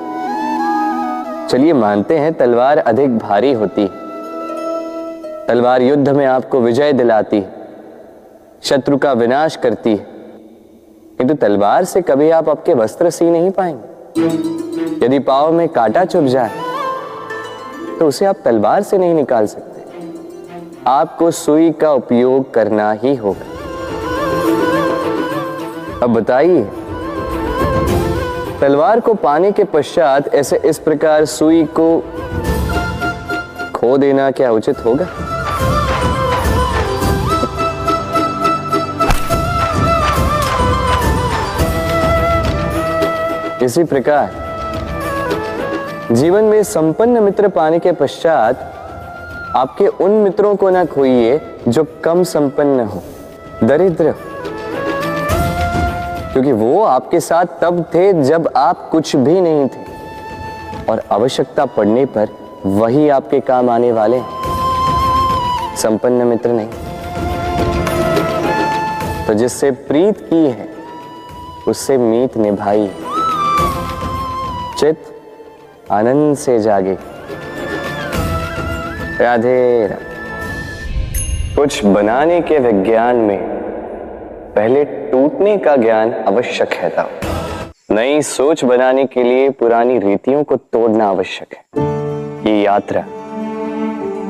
[1.47, 3.87] चलिए मानते हैं, तलवार अधिक भारी होती
[5.47, 7.43] तलवार युद्ध में आपको विजय दिलाती
[8.63, 9.95] शत्रु का विनाश करती
[11.17, 16.25] किंतु तलवार से कभी आप आपके वस्त्र सी नहीं पाएँगे। यदि पाव में कांटा चुभ
[16.25, 16.51] जाए
[17.99, 19.74] तो उसे आप तलवार से नहीं निकाल सकते।
[20.87, 23.45] आपको सुई का उपयोग करना ही होगा।
[26.03, 26.61] अब बताइए,
[28.61, 31.87] तलवार को पाने के पश्चात ऐसे इस प्रकार सुई को
[33.75, 35.07] खो देना क्या उचित होगा?
[43.65, 44.31] इसी प्रकार,
[46.11, 48.71] जीवन में संपन्न मित्र पाने के पश्चात
[49.55, 53.01] आपके उन मित्रों को ना खोइए जो कम संपन्न हो,
[53.63, 54.13] दरिद्र
[56.33, 59.83] क्योंकि वो आपके साथ तब थे जब आप कुछ भी नहीं थे।
[60.89, 62.27] और आवश्यकता पड़ने पर
[62.65, 64.21] वही आपके काम आने वाले
[65.77, 66.69] संपन्न मित्र नहीं।
[69.27, 70.67] तो जिससे प्रीत की है,
[71.67, 72.89] उससे मीत निभाई
[74.79, 74.97] चित
[75.91, 76.97] आनंद से जागे।
[79.21, 79.89] राधे
[81.55, 83.39] कुछ बनाने के विज्ञान में
[84.55, 87.09] पहले टूटने का ज्ञान आवश्यक है था
[87.91, 91.63] नई सोच बनाने के लिए पुरानी रीतियों को तोड़ना आवश्यक है।
[92.45, 93.05] ये यात्रा,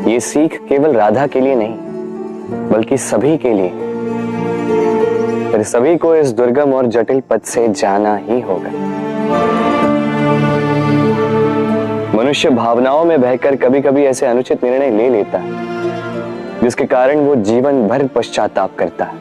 [0.07, 3.69] ये सीख केवल राधा के लिए नहीं, बल्कि सभी के लिए।
[5.51, 9.64] फिर सभी को इस दुर्गम और जटिल पद से जाना ही होगा।
[12.35, 15.51] मनुष्य भावनाओं में बहकर कभी कभी ऐसे अनुचित निर्णय ले लेता है,
[16.61, 19.17] जिसके कारण वो जीवन भर पश्चाताप करता है।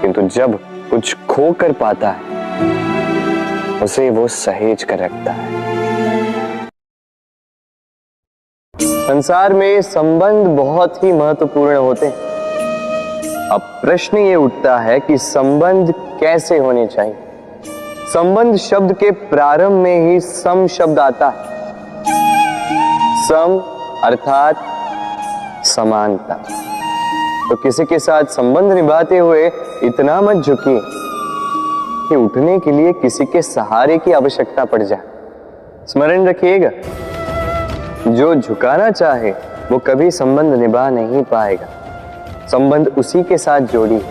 [0.00, 0.58] किंतु जब
[0.90, 2.22] कुछ खो कर पाता है,
[3.82, 5.52] उसे वो सहेज कर रखता है।
[8.82, 12.16] संसार में संबंध बहुत ही महत्वपूर्ण होते हैं।
[13.48, 17.16] अब प्रश्न ये उठता है कि संबंध कैसे होने चाहिए?
[18.12, 21.57] संबंध शब्द के प्रारंभ में ही सम शब्द आता है।
[23.28, 23.60] सम
[24.04, 24.56] अर्थात
[25.64, 26.34] समानता।
[27.50, 29.46] तो किसी के साथ संबंध निभाते हुए
[29.84, 30.80] इतना मत झुकिए
[32.08, 35.02] कि उठने के लिए किसी के सहारे की आवश्यकता पड़ जाए।
[35.86, 36.70] स्मरण रखिएगा,
[38.10, 39.30] जो झुकाना चाहे,
[39.72, 41.66] वो कभी संबंध निभा नहीं पाएगा।
[42.52, 44.02] संबंध उसी के साथ जोड़ी,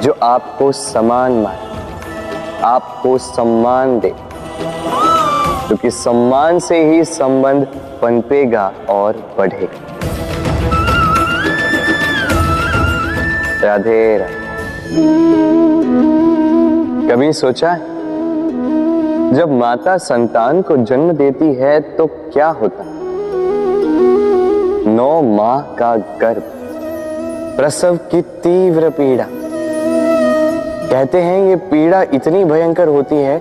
[0.00, 4.14] जो आपको समान माने, आपको सम्मान दे।
[5.68, 7.66] क्योंकि सम्मान से ही संबंध
[8.02, 9.78] पनपेगा और बढ़ेगा
[13.62, 14.36] राधे राधे।
[17.08, 17.80] कभी सोचा है?
[19.34, 22.84] जब माता संतान को जन्म देती है तो क्या होता?
[24.90, 26.42] नौ माह का गर्भ,
[27.56, 29.26] प्रसव की तीव्र पीड़ा।
[30.90, 33.38] कहते हैं ये पीड़ा इतनी भयंकर होती है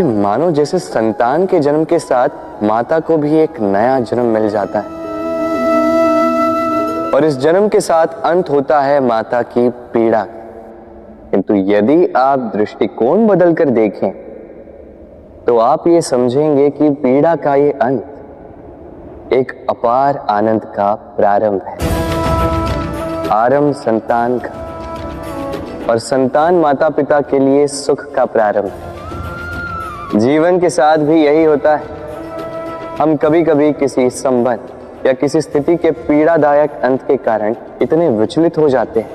[0.00, 4.48] कि मानो जैसे संतान के जन्म के साथ माता को भी एक नया जन्म मिल
[4.50, 4.86] जाता है।
[7.14, 10.22] और इस जन्म के साथ अंत होता है माता की पीड़ा।
[11.30, 14.10] किंतु यदि आप दृष्टिकोण बदलकर देखें
[15.44, 21.76] तो आप ये समझेंगे कि पीड़ा का ये अंत एक अपार आनंद का प्रारंभ है।
[23.32, 24.52] आरंभ संतान का
[25.90, 28.89] और संतान माता पिता के लिए सुख का प्रारंभ है।
[30.16, 31.82] जीवन के साथ भी यही होता है।
[33.00, 38.58] हम कभी कभी किसी संबंध या किसी स्थिति के पीड़ादायक अंत के कारण इतने विचलित
[38.58, 39.10] हो जाते हैं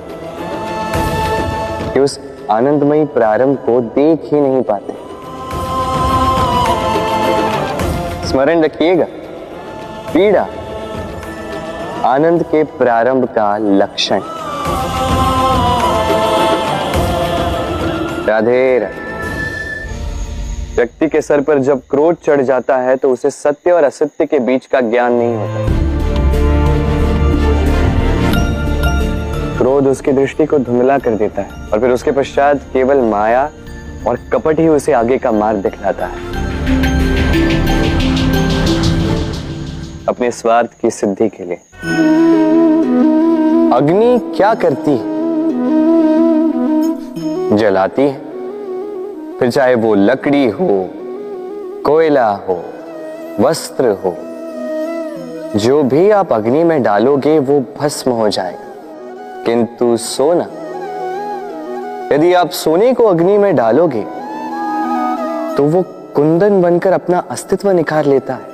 [1.93, 2.19] कि उस
[2.51, 4.93] आनंदमयी प्रारंभ को देख ही नहीं पाते।
[8.27, 9.05] स्मरण रखिएगा,
[10.13, 10.47] पीड़ा
[12.05, 14.21] आनंद के प्रारंभ का लक्षण।
[18.27, 19.04] राधे राधे।
[20.75, 24.39] व्यक्ति के सर पर जब क्रोध चढ़ जाता है तो उसे सत्य और असत्य के
[24.39, 25.83] बीच का ज्ञान नहीं होता।
[29.57, 33.49] क्रोध उसकी दृष्टि को धुंधला कर देता है, और फिर उसके पश्चात केवल माया
[34.07, 36.17] और कपट ही उसे आगे का मार्ग दिखलाता है।
[40.07, 41.57] अपने स्वार्थ की सिद्धि के लिए।
[43.75, 45.13] अग्नि क्या करती है?
[47.57, 48.34] जलाती है।
[49.39, 50.67] फिर चाहे वो लकड़ी हो,
[51.85, 52.63] कोयला हो,
[53.39, 54.13] वस्त्र हो,
[55.59, 60.47] जो भी आप अग्नि में डालोगे, वो भस्म हो जाएगा। किंतु सोना,
[62.15, 64.01] यदि आप सोने को अग्नि में डालोगे
[65.57, 65.83] तो वो
[66.15, 68.53] कुंदन बनकर अपना अस्तित्व निखार लेता है।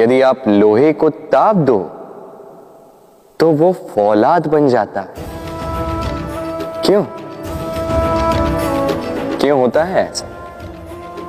[0.00, 1.78] यदि आप लोहे को ताप दो
[3.40, 5.14] तो वो फौलाद बन जाता है।
[6.84, 7.04] क्यों?
[9.46, 10.08] क्यों होता है?
[10.10, 10.26] ऐसा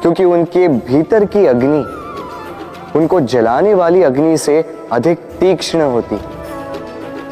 [0.02, 1.84] क्योंकि उनके भीतर की अग्नि,
[2.96, 4.56] उनको जलाने वाली अग्नि से
[4.92, 6.16] अधिक तीक्ष्ण होती।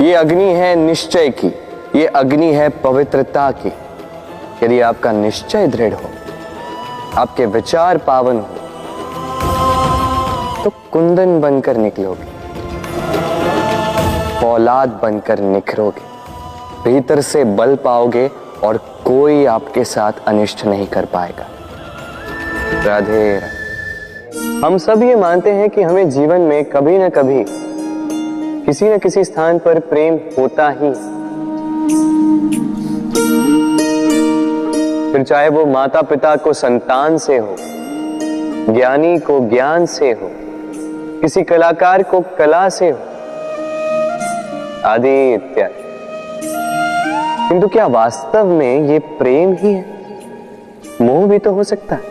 [0.01, 1.47] ये अग्नि है निश्चय की,
[1.95, 3.71] ये अग्नि है पवित्रता की।
[4.63, 6.09] यदि आपका निश्चय दृढ़ हो,
[7.17, 8.53] आपके विचार पावन हो
[10.63, 12.33] तो कुंदन बनकर निकलोगे
[14.41, 16.01] फौलाद बनकर निखरोगे,
[16.83, 18.29] भीतर से बल पाओगे
[18.63, 21.45] और कोई आपके साथ अनिष्ट नहीं कर पाएगा।
[22.85, 23.41] राधे।
[24.65, 27.43] हम सब ये मानते हैं कि हमें जीवन में कभी ना कभी
[28.65, 30.91] किसी न किसी स्थान पर प्रेम होता ही।
[35.13, 37.55] फिर चाहे वो माता पिता को संतान से हो,
[38.73, 40.31] ज्ञानी को ज्ञान से हो,
[41.21, 42.99] किसी कलाकार को कला से हो,
[44.85, 45.84] आदि इत्यादि।
[47.49, 49.85] किंतु क्या वास्तव में ये प्रेम ही है?
[51.01, 52.01] मोह भी तो हो सकता है।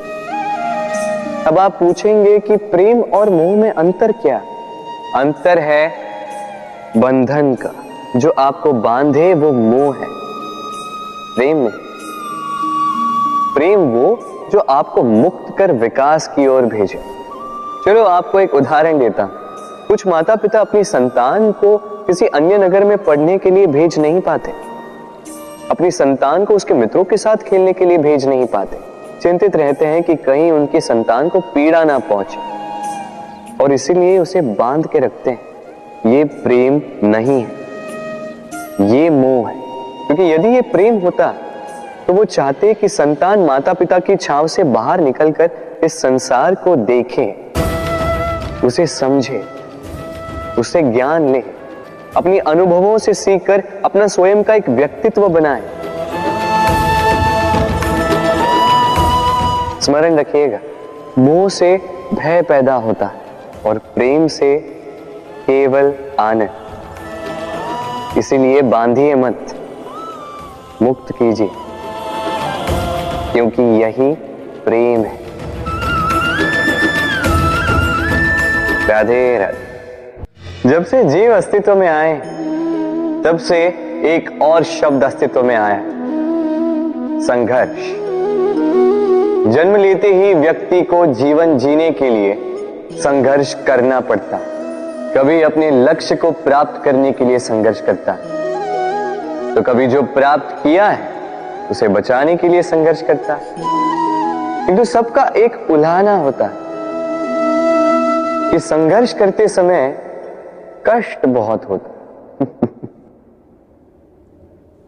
[1.47, 4.40] अब आप पूछेंगे कि प्रेम और मोह में अंतर क्या?
[5.16, 5.92] अंतर है
[6.97, 7.70] बंधन का।
[8.16, 10.07] जो आपको बांधे वो मोह है।
[11.37, 11.73] प्रेम में।
[13.55, 14.18] प्रेम वो
[14.53, 17.01] जो आपको मुक्त कर विकास की ओर भेजे।
[17.87, 19.25] चलो आपको एक उदाहरण देता
[19.88, 24.20] कुछ माता पिता अपनी संतान को किसी अन्य नगर में पढ़ने के लिए भेज नहीं
[24.20, 24.73] पाते।
[25.70, 28.79] अपनी संतान को उसके मित्रों के साथ खेलने के लिए भेज नहीं पाते।
[29.22, 32.37] चिंतित रहते हैं कि कहीं उनकी संतान को पीड़ा ना पहुँचे।
[33.64, 35.40] और इसीलिए उसे बाँध के रखते हैं।
[36.11, 37.50] ये प्रेम नहीं है।
[38.81, 39.57] ये मोह है।
[40.07, 41.35] क्योंकि यदि ये प्रेम होता
[42.07, 45.50] तो वो चाहते कि संतान माता पिता की छाव से बाहर निकलकर
[45.85, 47.35] इस संसार को देखे,
[48.64, 49.44] उसे समझे,
[50.59, 51.42] उसे ज्ञान ले।
[52.16, 55.62] अपनी अनुभवों से सीखकर अपना स्वयं का एक व्यक्तित्व बनाए।
[59.81, 60.59] स्मरण रखिएगा,
[61.18, 61.77] मोह से
[62.14, 63.20] भय पैदा होता है
[63.66, 64.57] और प्रेम से
[65.46, 69.55] केवल आनंद। इसीलिए बांधिए मत,
[70.83, 71.50] मुक्त कीजिए,
[73.33, 74.12] क्योंकि यही
[74.64, 75.18] प्रेम है।
[78.88, 79.63] राधे राधे।
[80.66, 82.16] जब से जीव अस्तित्व में आए,
[83.24, 83.57] तब से
[84.05, 85.83] एक और शब्द अस्तित्व में आया।
[87.20, 87.79] संघर्ष।
[89.55, 92.57] जन्म लेते ही व्यक्ति को जीवन जीने के लिए
[92.92, 94.38] संघर्ष करना पड़ता।
[95.16, 98.12] कभी अपने लक्ष्य को प्राप्त करने के लिए संघर्ष करता।
[99.54, 101.08] तो कभी जो प्राप्त किया है,
[101.71, 103.40] उसे बचाने के लिए संघर्ष करता।
[104.67, 106.52] किंतु सबका एक उल्हाना होता। है
[108.50, 110.04] कि संघर्ष करते समय
[110.87, 111.90] कष्ट बहुत होता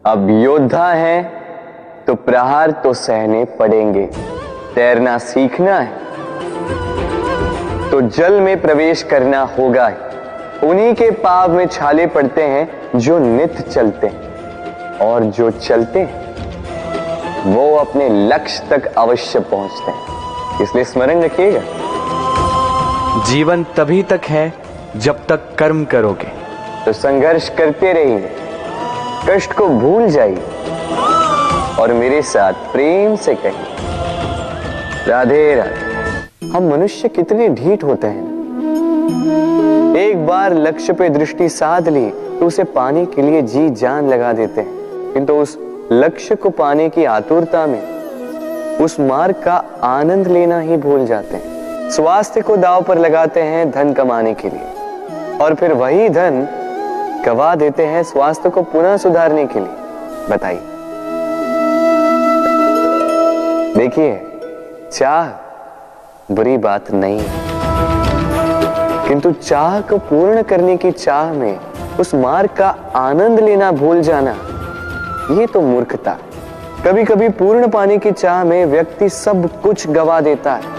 [0.11, 1.23] अब योद्धा है
[2.07, 4.05] तो प्रहार तो सहने पड़ेंगे।
[4.75, 6.05] तैरना सीखना है
[7.91, 9.87] तो जल में प्रवेश करना होगा
[10.63, 17.53] उन्हीं के पाव में छाले पड़ते हैं, जो नित चलते हैं। और जो चलते हैं,
[17.53, 21.61] वो अपने लक्ष्य तक अवश्य पहुँचते हैं। इसलिए स्मरण रखिएगा।
[23.27, 24.53] जीवन तभी तक है
[24.95, 26.31] जब तक कर्म करोगे।
[26.85, 28.31] तो संघर्ष करते रहिए।
[29.29, 30.43] कष्ट को भूल जाइए।
[31.79, 33.75] और मेरे साथ प्रेम से कहिए।
[35.07, 38.37] राधे राधे। हम मनुष्य कितने ढीठ होते हैं।
[39.95, 44.33] एक बार लक्ष्य पे दृष्टि साध ली तो उसे पाने के लिए जी जान लगा
[44.33, 44.73] देते हैं।
[45.13, 45.59] किंतु उस
[45.91, 47.97] लक्ष्य को पाने की आतुरता में
[48.77, 51.57] उस मार्ग का आनंद लेना ही भूल जाते हैं।
[51.89, 54.76] स्वास्थ्य को दाव पर लगाते हैं धन कमाने के लिए।
[55.41, 56.47] और फिर वही धन
[57.25, 60.61] गवा देते हैं स्वास्थ्य को पुनः सुधारने के लिए। बताइए।
[63.77, 64.21] देखिए,
[64.93, 67.21] चाह बुरी बात नहीं
[69.07, 71.59] किंतु चाह को पूर्ण करने की चाह में
[71.99, 74.31] उस मार्ग का आनंद लेना भूल जाना,
[75.31, 76.17] ये तो मूर्खता
[76.85, 80.75] कभी कभी पूर्ण पाने की चाह में व्यक्ति सब कुछ गवा देता है।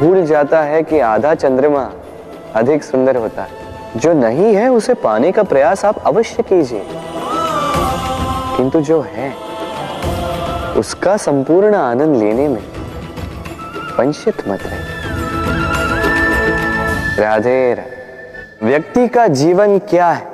[0.00, 1.90] भूल जाता है कि आधा चंद्रमा
[2.58, 3.48] अधिक सुंदर होता है।
[3.96, 6.86] जो नहीं है, उसे पाने का प्रयास आप अवश्य कीजिए।
[8.56, 9.34] किंतु जो है,
[10.76, 12.62] उसका संपूर्ण आनंद लेने में
[13.98, 14.98] वंचित मत रहे।
[17.22, 17.84] राधे
[18.62, 20.26] व्यक्ति का जीवन क्या है?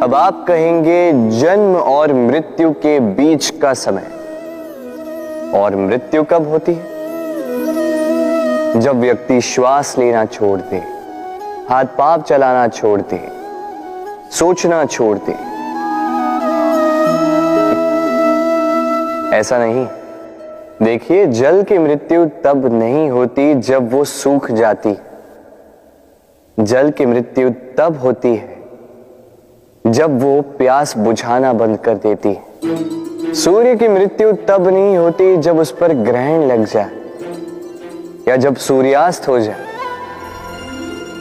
[0.00, 4.06] अब आप कहेंगे, जन्म और मृत्यु के बीच का समय।
[5.54, 6.91] और मृत्यु कब होती है?
[8.76, 10.76] जब व्यक्ति श्वास लेना छोड़ दे
[11.68, 13.20] हाथ पाप चलाना छोड़ दे
[14.30, 15.32] सोचना छोड़ दे
[19.36, 19.86] ऐसा नहीं।
[20.82, 24.96] देखिए, जल की मृत्यु तब नहीं होती जब वो सूख जाती।
[26.60, 28.60] जल की मृत्यु तब होती है
[29.86, 32.36] जब वो प्यास बुझाना बंद कर देती।
[33.34, 37.01] सूर्य की मृत्यु तब नहीं होती जब उस पर ग्रहण लग जाए।
[38.28, 39.64] या जब सूर्यास्त हो जाए,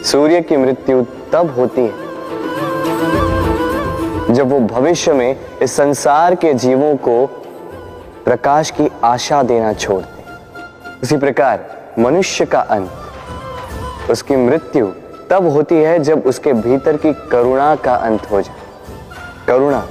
[0.05, 1.01] सूर्य की मृत्यु
[1.33, 1.93] तब होती है,
[4.33, 7.25] जब वो भविष्य में इस संसार के जीवों को
[8.25, 10.23] प्रकाश की आशा देना छोड़ते
[11.03, 11.65] उसी प्रकार
[11.99, 12.91] मनुष्य का अंत,
[14.11, 14.87] उसकी मृत्यु
[15.29, 18.55] तब होती है जब उसके भीतर की करुणा का अंत हो जाए।
[19.47, 19.85] करुणा,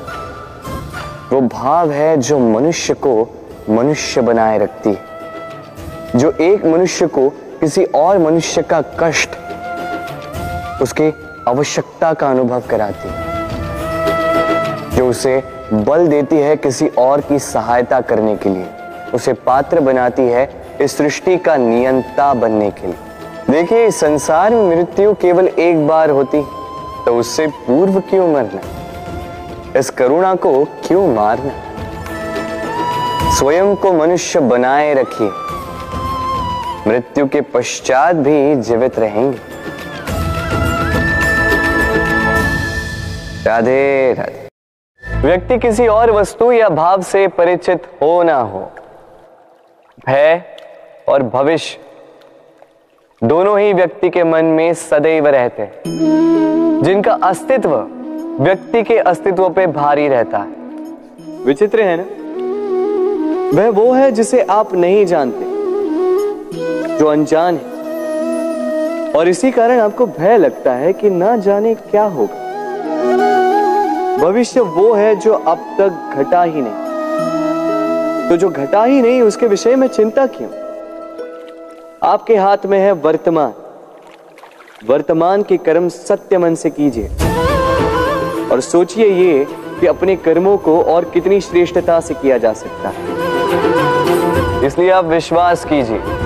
[1.32, 3.28] वो भाव है जो मनुष्य को
[3.70, 5.09] मनुष्य बनाए रखती है।
[6.16, 7.28] जो एक मनुष्य को
[7.60, 9.30] किसी और मनुष्य का कष्ट,
[10.82, 11.12] उसकी
[11.48, 15.42] आवश्यकता का अनुभव कराती है। जो उसे
[15.72, 18.66] बल देती है किसी और की सहायता करने के लिए,
[19.14, 20.50] उसे पात्र बनाती है
[20.80, 22.96] इस सृष्टि का नियंता बनने के लिए।
[23.50, 26.42] देखिए संसार में मृत्यु केवल एक बार होती
[27.06, 28.60] तो उससे पूर्व क्यों मरना?
[29.78, 31.52] इस करुणा को क्यों मारना?
[33.34, 35.30] स्वयं को मनुष्य बनाए रखिए।
[36.90, 39.38] मृत्यु के पश्चात भी जीवित रहेंगे।
[43.46, 44.48] राधे राधे।
[45.22, 48.70] व्यक्ति किसी और वस्तु या भाव से परिचित हो ना हो,
[50.06, 50.42] भय
[51.08, 51.78] और भविष्य,
[53.24, 55.82] दोनों ही व्यक्ति के मन में सदैव रहते हैं।
[56.82, 57.76] जिनका अस्तित्व
[58.40, 60.50] व्यक्ति के अस्तित्व पे भारी रहता है।
[61.44, 62.04] विचित्र है ना?
[63.56, 65.59] वह वो है जिसे आप नहीं जानते।
[67.00, 72.34] जो अनजान है। और इसी कारण आपको भय लगता है कि ना जाने क्या होगा।
[74.16, 79.46] भविष्य वो है जो अब तक घटा ही नहीं। तो जो घटा ही नहीं, उसके
[79.46, 80.50] विषय में चिंता क्यों?
[82.02, 83.52] आपके हाथ में है वर्तमान।
[84.86, 87.08] वर्तमान के कर्म सत्य मन से कीजिए।
[88.52, 89.46] और सोचिए ये
[89.80, 93.04] कि अपने कर्मों को और कितनी श्रेष्ठता से किया जा सकता है।
[94.66, 96.19] इसलिए आप विश्वास कीजिए।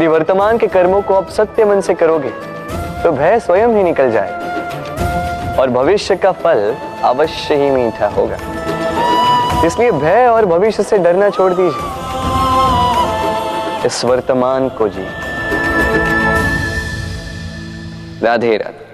[0.00, 2.28] यदि वर्तमान के कर्मों को आप सत्य मन से करोगे
[3.02, 6.60] तो भय स्वयं ही निकल जाए। और भविष्य का फल
[7.04, 8.36] अवश्य ही मीठा होगा।
[9.66, 11.84] इसलिए भय और भविष्य से डरना छोड़ दीजिए।
[13.86, 15.04] इस वर्तमान को जी।
[18.22, 18.88] राधे राधे।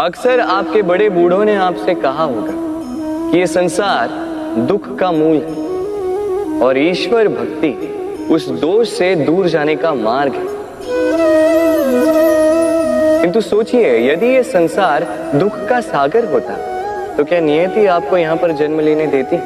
[0.00, 2.52] अक्सर आपके बड़े बूढ़ों ने आपसे कहा होगा
[3.30, 4.08] कि ये संसार
[4.62, 7.92] दुख का मूल है और ईश्वर भक्ति
[8.30, 10.54] उस दोष से दूर जाने का मार्ग है।
[13.20, 15.04] किंतु सोचिए, यदि ये संसार
[15.34, 16.56] दुख का सागर होता
[17.16, 19.36] तो क्या नियति आपको यहाँ पर जन्म लेने देती?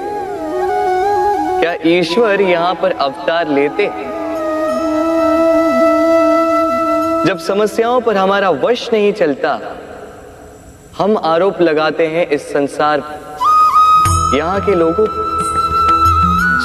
[1.61, 3.87] क्या ईश्वर यहाँ पर अवतार लेते?
[7.26, 9.59] जब समस्याओं पर हमारा वश नहीं चलता,
[10.99, 15.07] हम आरोप लगाते हैं इस संसार पर। यहाँ के लोगों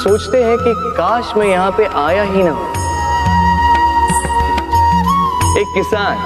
[0.06, 2.50] सोचते हैं कि काश मैं यहाँ पे आया ही ना
[5.60, 6.18] एक किसान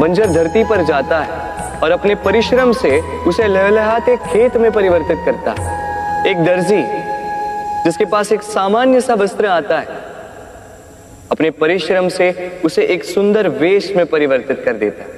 [0.00, 5.54] बंजर धरती पर जाता है और अपने परिश्रम से उसे लहलहाते खेत में परिवर्तित करता
[5.58, 6.82] है। एक दर्जी
[7.84, 9.86] जिसके पास एक सामान्य सा वस्त्र आता है,
[11.32, 12.30] अपने परिश्रम से
[12.64, 15.10] उसे एक सुंदर वेश में परिवर्तित कर देता है।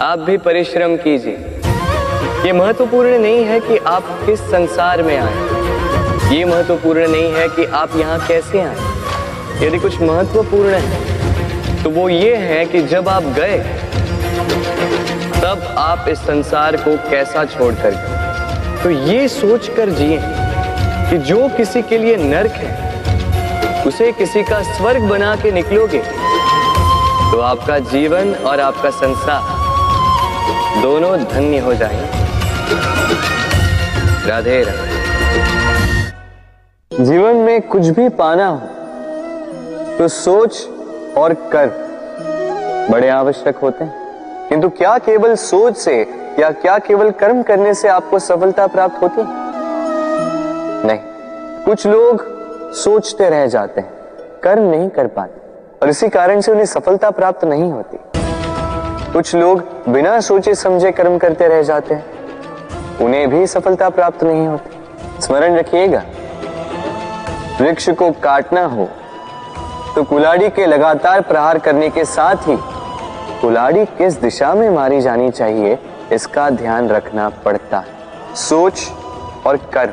[0.00, 1.57] आप भी परिश्रम कीजिए।
[2.48, 7.64] ये महत्वपूर्ण नहीं है कि आप किस संसार में आए। ये महत्वपूर्ण नहीं है कि
[7.80, 13.22] आप यहाँ कैसे आए। यदि कुछ महत्वपूर्ण है तो वो ये है कि जब आप
[13.36, 13.58] गए,
[15.42, 20.18] तब आप इस संसार को कैसा छोड़कर गए। तो ये सोच कर जिए
[21.10, 26.02] कि जो किसी के लिए नर्क है, उसे किसी का स्वर्ग बना के निकलोगे
[27.30, 32.17] तो आपका जीवन और आपका संसार दोनों धन्य हो जाएँगे।
[34.28, 34.96] राधे राधे।
[37.04, 40.68] जीवन में कुछ भी पाना हो तो सोच
[41.18, 41.66] और कर
[42.90, 45.94] बड़े आवश्यक होते हैं। किंतु क्या केवल सोच से
[46.40, 49.22] या क्या केवल कर्म करने से आपको सफलता प्राप्त होती
[50.86, 50.98] नहीं।
[51.64, 52.22] कुछ लोग
[52.74, 53.90] सोचते रह जाते हैं,
[54.42, 55.40] कर्म नहीं कर पाते,
[55.82, 57.98] और इसी कारण से उन्हें सफलता प्राप्त नहीं होती।
[59.12, 62.17] कुछ लोग बिना सोचे समझे कर्म करते रह जाते हैं
[63.00, 66.02] उन्हें भी सफलता प्राप्त नहीं होती। स्मरण रखिएगा,
[67.60, 68.88] वृक्ष को काटना हो
[69.94, 72.56] तो कुलाड़ी के लगातार प्रहार करने के साथ ही
[73.40, 75.78] कुलाड़ी किस दिशा में मारी जानी चाहिए,
[76.12, 78.86] इसका ध्यान रखना पड़ता है। सोच
[79.46, 79.92] और कर्म,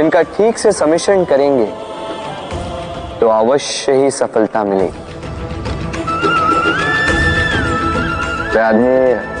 [0.00, 1.66] इनका ठीक से सम्मिश्रण करेंगे
[3.20, 5.00] तो अवश्य ही सफलता मिलेगी।
[8.54, 9.31] राधे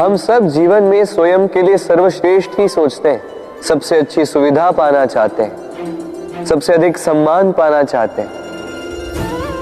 [0.00, 3.22] हम सब जीवन में स्वयं के लिए सर्वश्रेष्ठ ही सोचते हैं।
[3.62, 8.30] सबसे अच्छी सुविधा पाना चाहते हैं। सबसे अधिक सम्मान पाना चाहते हैं।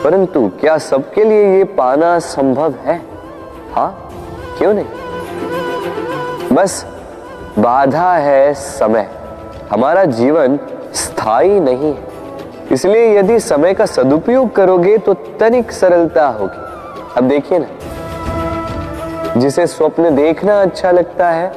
[0.05, 3.01] परंतु क्या सबके लिए ये पाना संभव है?
[3.72, 4.11] हाँ
[4.59, 4.87] क्यों नहीं?
[6.53, 6.87] बस
[7.59, 9.11] बाधा है समय।
[9.70, 10.59] हमारा जीवन
[10.95, 12.09] स्थायी नहीं है।
[12.72, 16.62] इसलिए यदि समय का सदुपयोग करोगे तो तनिक सरलता होगी।
[17.16, 17.66] अब देखिए ना।
[19.37, 21.53] जिसे स्वप्न देखना अच्छा लगता है,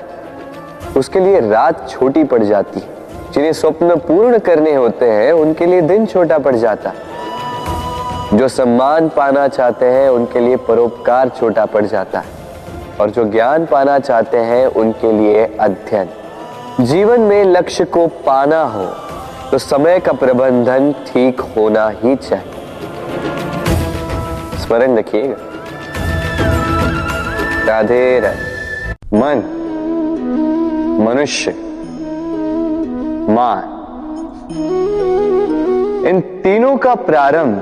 [0.97, 2.79] उसके लिए रात छोटी पड़ जाती
[3.33, 6.93] जिन्हें स्वप्न पूर्ण करने होते हैं, उनके लिए दिन छोटा पड़ जाता
[8.33, 12.35] जो सम्मान पाना चाहते हैं, उनके लिए परोपकार छोटा पड़ जाता है।
[13.01, 16.09] और जो ज्ञान पाना चाहते हैं, उनके लिए अध्ययन।
[16.81, 18.85] जीवन में लक्ष्य को पाना हो
[19.51, 22.53] तो समय का प्रबंधन ठीक होना ही चाहिए।
[24.57, 25.35] स्मरण रखिएगा।
[27.67, 29.35] राधे राधे मन,
[31.07, 31.51] मनुष्य,
[33.29, 33.63] मान।
[36.07, 37.55] इन तीनों का प्रारंभ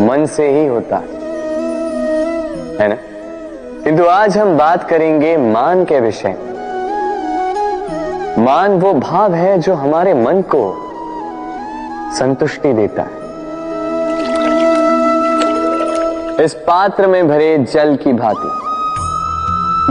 [0.00, 1.04] मन से ही होता है।
[2.80, 2.96] है ना?
[3.84, 6.36] किंतु आज हम बात करेंगे मान के विषय।
[8.38, 10.76] मान वो भाव है जो हमारे मन को
[12.18, 13.21] संतुष्टि देता है।
[16.40, 18.48] इस पात्र में भरे जल की भांति।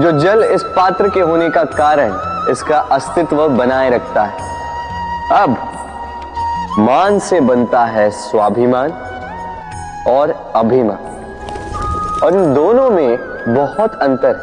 [0.02, 2.14] जो जल इस पात्र के होने का कारण
[2.52, 4.34] इसका अस्तित्व बनाए रखता है।
[5.44, 5.58] अब
[6.80, 8.92] मान से बनता है स्वाभिमान
[10.08, 10.98] और अभिमान।
[12.24, 13.18] और इन दोनों में
[13.56, 14.34] बहुत अंतर।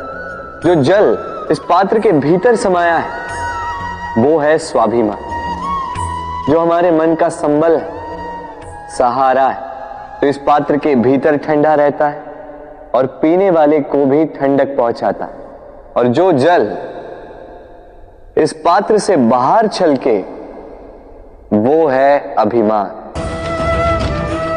[0.65, 1.19] जो जल
[1.51, 3.11] इस पात्र के भीतर समाया है,
[4.19, 5.19] वो है स्वाभिमान।
[6.53, 7.91] जो हमारे मन का संबल है,
[8.99, 9.68] सहारा है।
[10.21, 12.23] तो इस पात्र के भीतर ठंडा रहता है
[12.95, 15.31] और पीने वाले को भी ठंडक पहुंचाता है।
[15.97, 16.79] और जो जल
[18.37, 20.19] इस पात्र से बाहर छलके,
[21.53, 23.13] वो है अभिमान।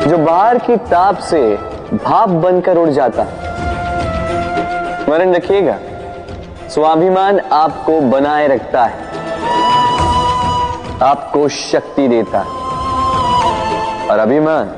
[0.09, 1.55] जो बाहर की ताप से
[1.93, 3.33] भाप बनकर उड़ जाता है।
[5.03, 5.77] स्मरण रखिएगा,
[6.69, 8.97] स्वाभिमान आपको बनाए रखता है।
[11.03, 12.61] आपको शक्ति देता है।
[14.07, 14.75] और अभिमान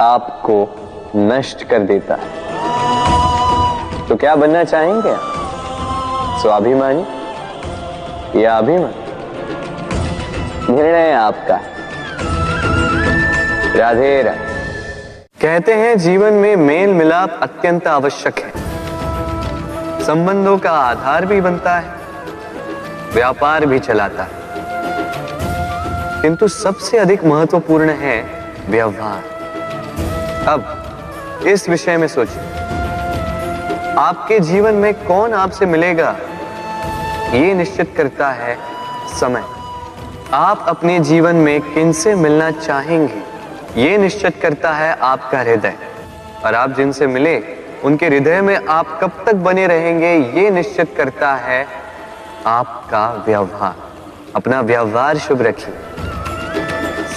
[0.00, 0.80] आपको
[1.16, 2.44] नष्ट कर देता है।
[4.08, 6.38] तो क्या बनना चाहेंगे आप?
[6.42, 7.06] स्वाभिमानी
[8.44, 8.94] या अभिमान?
[10.70, 11.60] निर्णय आपका
[13.76, 14.38] राधे राधे।
[15.42, 18.52] कहते हैं, जीवन में मेल मिलाप अत्यंत आवश्यक है।
[20.04, 21.90] संबंधों का आधार भी बनता है,
[23.14, 24.30] व्यापार भी चलाता है।
[26.22, 29.33] किंतु सबसे अधिक महत्वपूर्ण है व्यवहार।
[30.48, 30.84] अब,
[31.46, 32.42] इस विषय में सोचिए।
[33.98, 36.16] आपके जीवन में कौन आपसे मिलेगा?
[37.32, 38.58] ये निश्चित करता है
[39.20, 39.42] समय।
[40.32, 43.22] आप अपने जीवन में किन से मिलना चाहेंगे,
[43.80, 45.74] ये निश्चित करता है आपका हृदय।
[46.44, 47.42] और आप जिनसे मिले,
[47.84, 51.66] उनके हृदय में आप कब तक बने रहेंगे, ये निश्चित करता है
[52.46, 53.74] आपका व्यवहार।
[54.36, 55.74] अपना व्यवहार शुभ रखिए।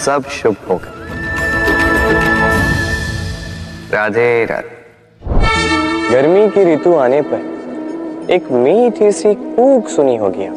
[0.05, 0.96] सब शुभ होगा।
[3.93, 4.77] राधे राधे।
[6.11, 7.38] गर्मी की ऋतु आने पर
[8.29, 10.47] एक मीठी सी कूक सुनी होगी।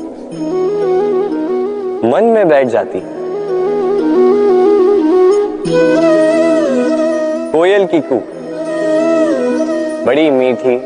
[2.11, 3.03] मन में बैठ जाती।
[7.53, 8.25] कोयल की कूक।
[10.07, 10.77] बड़ी मीठी,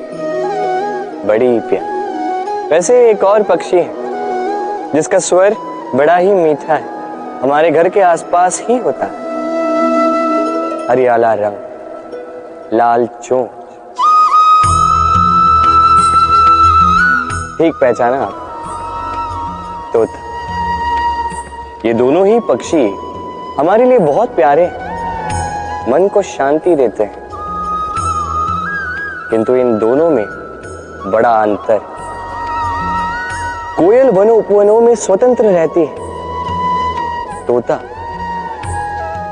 [1.26, 3.90] बड़ी प्यार। वैसे एक और पक्षी है,
[4.92, 5.57] जिसका स्वर
[5.95, 6.84] बड़ा ही मीठा है।
[7.40, 9.12] हमारे घर के आसपास ही होता है।
[10.90, 11.74] हरियाला रंग।
[12.73, 13.49] लाल चोंच।
[17.59, 18.35] ठीक पहचाना आप।
[19.93, 20.19] तोता,
[21.87, 22.95] ये दोनों ही पक्षी
[23.59, 24.67] हमारे लिए बहुत प्यारे
[25.89, 27.29] मन को शांति देते हैं।
[29.31, 30.25] किंतु इन दोनों में
[31.07, 31.79] बड़ा अंतर।
[33.79, 36.05] कोयल वनों उपवनों में स्वतंत्र रहती है।
[37.47, 37.81] तोता,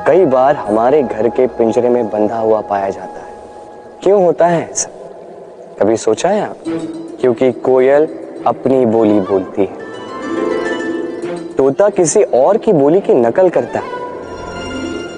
[0.07, 3.12] कई बार हमारे घर के पिंजरे में बंधा हुआ पाया जाता है।
[4.03, 4.91] क्यों होता है ऐसा?
[5.81, 6.57] कभी सोचा है आप?
[7.21, 8.09] क्योंकि कोयल
[8.47, 9.83] अपनी बोली बोलती है।
[11.57, 13.85] तोता किसी और की बोली की नकल करता है।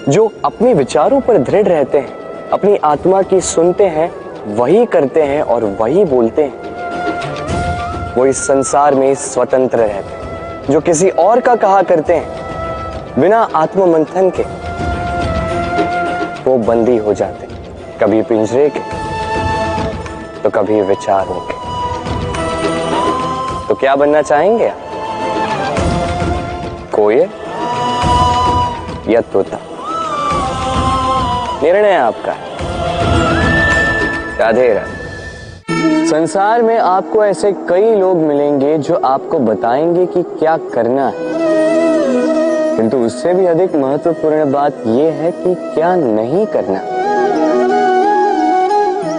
[0.08, 2.08] जो अपने विचारों पर दृढ़ रहते हैं,
[2.52, 4.12] अपनी आत्मा की सुनते हैं,
[4.54, 6.54] वही करते हैं और वही बोलते हैं।
[8.14, 10.22] वो इस संसार में स्वतंत्र रहते हैं,
[10.70, 12.28] जो किसी और का कहा करते हैं,
[13.18, 14.42] बिना आत्म मंथन के।
[16.50, 17.53] वो बंदी हो जाते हैं।
[18.00, 18.80] कभी पिंजरे के
[20.40, 21.54] तो कभी विचारों के।
[23.68, 24.78] तो क्या बनना चाहेंगे आप?
[26.94, 27.28] कोयल
[29.08, 29.58] या तोता?
[31.62, 32.56] निर्णय आपका है।
[34.38, 41.08] राधे राधे संसार में आपको ऐसे कई लोग मिलेंगे जो आपको बताएँगे कि क्या करना
[41.08, 41.14] है।
[42.76, 46.93] किंतु उससे भी अधिक महत्वपूर्ण बात यह है कि क्या नहीं करना।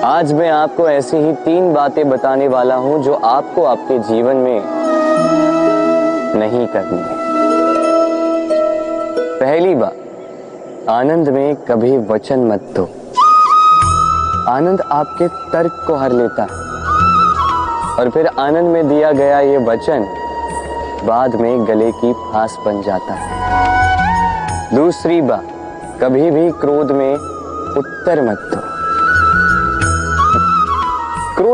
[0.05, 4.61] आज मैं आपको ऐसी ही तीन बातें बताने वाला हूँ जो आपको आपके जीवन में
[6.35, 7.15] नहीं करनी है।
[9.39, 9.95] पहली बात,
[10.89, 12.83] आनंद में कभी वचन मत दो।
[14.51, 16.49] आनंद आपके तर्क को हर लेता है।
[17.99, 20.07] और फिर आनंद में दिया गया ये वचन
[21.03, 25.47] बाद में गले की फांस बन जाता है। दूसरी बात,
[26.03, 27.13] कभी भी क्रोध में
[27.77, 28.64] उत्तर मत दो।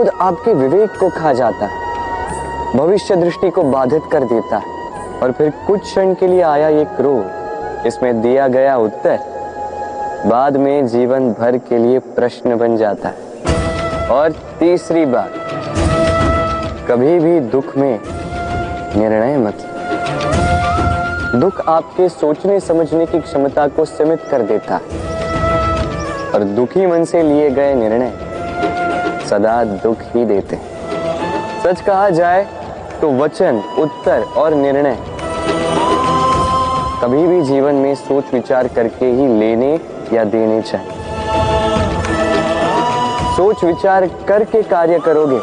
[0.01, 5.31] क्रोध आपके विवेक को खा जाता है, भविष्य दृष्टि को बाधित कर देता है, और
[5.31, 9.19] फिर कुछ क्षण के लिए आया ये क्रोध, इसमें दिया गया उत्तर,
[10.25, 15.33] बाद में जीवन भर के लिए प्रश्न बन जाता है। और तीसरी बात,
[16.89, 17.99] कभी भी दुख में
[18.95, 19.67] निर्णय मत
[21.35, 24.99] दुख आपके सोचने समझने की क्षमता को सीमित कर देता है,
[26.33, 28.13] और दुखी मन से लिए गए निर्णय
[29.31, 32.45] सदा दुख ही देते। हैं सच कहा जाए
[33.01, 34.97] तो वचन, उत्तर और निर्णय
[37.03, 39.73] कभी भी जीवन में सोच विचार करके ही लेने
[40.13, 40.91] या देने चाहिए।
[43.35, 45.39] सोच विचार करके कार्य करोगे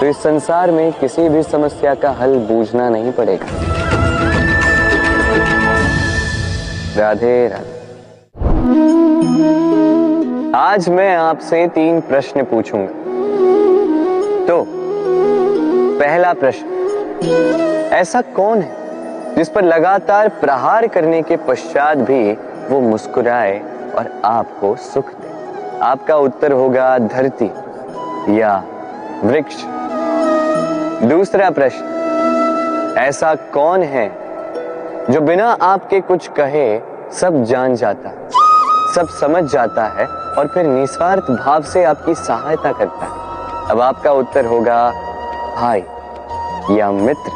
[0.00, 3.46] तो इस संसार में किसी भी समस्या का हल बूझना नहीं पड़ेगा।
[6.96, 7.72] राधे राधे।
[10.54, 12.92] आज मैं आपसे तीन प्रश्न पूछूँगा।
[14.46, 14.64] तो
[15.98, 22.32] पहला प्रश्न, ऐसा कौन है जिस पर लगातार प्रहार करने के पश्चात भी
[22.68, 23.58] वो मुस्कुराए
[23.98, 25.78] और आपको सुख दे?
[25.82, 27.50] आपका उत्तर होगा धरती
[28.38, 28.56] या
[29.24, 29.64] वृक्ष।
[31.08, 34.08] दूसरा प्रश्न, ऐसा कौन है
[35.10, 36.80] जो बिना आपके कुछ कहे
[37.12, 38.12] सब जान जाता,
[38.94, 44.10] सब समझ जाता है और फिर निस्वार्थ भाव से आपकी सहायता करता है। अब आपका
[44.12, 44.90] उत्तर होगा,
[45.56, 45.84] भाई,
[46.70, 47.30] या मित्र?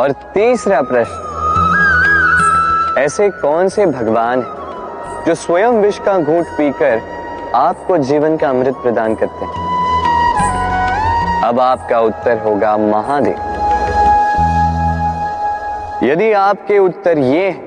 [0.00, 1.22] और तीसरा प्रश्न,
[2.98, 7.00] ऐसे कौन से भगवान हैं जो स्वयं विष का घूट पीकर
[7.54, 9.66] आपको जीवन का अमृत प्रदान करते हैं?
[11.44, 13.38] अब आपका उत्तर होगा, महादेव।
[16.02, 17.65] यदि आपके उत्तर ये है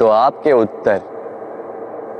[0.00, 1.00] तो आपके उत्तर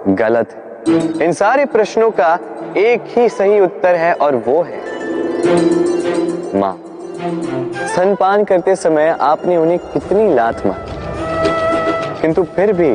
[0.09, 2.39] गलत है। इन सारे प्रश्नों का
[2.77, 4.81] एक ही सही उत्तर है और वो है
[6.61, 6.73] माँ।
[7.87, 12.21] स्तनपान करते समय आपने उन्हें कितनी लात मारी?
[12.23, 12.91] किंतु फिर भी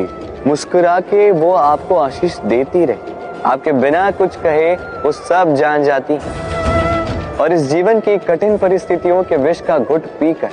[0.48, 3.14] मुस्कुरा के वो आपको आशीष देती रही।
[3.46, 9.24] आपके बिना कुछ कहे वो सब जान जाती है। और इस जीवन की कठिन परिस्थितियों
[9.24, 10.50] के विष का घुट पीकर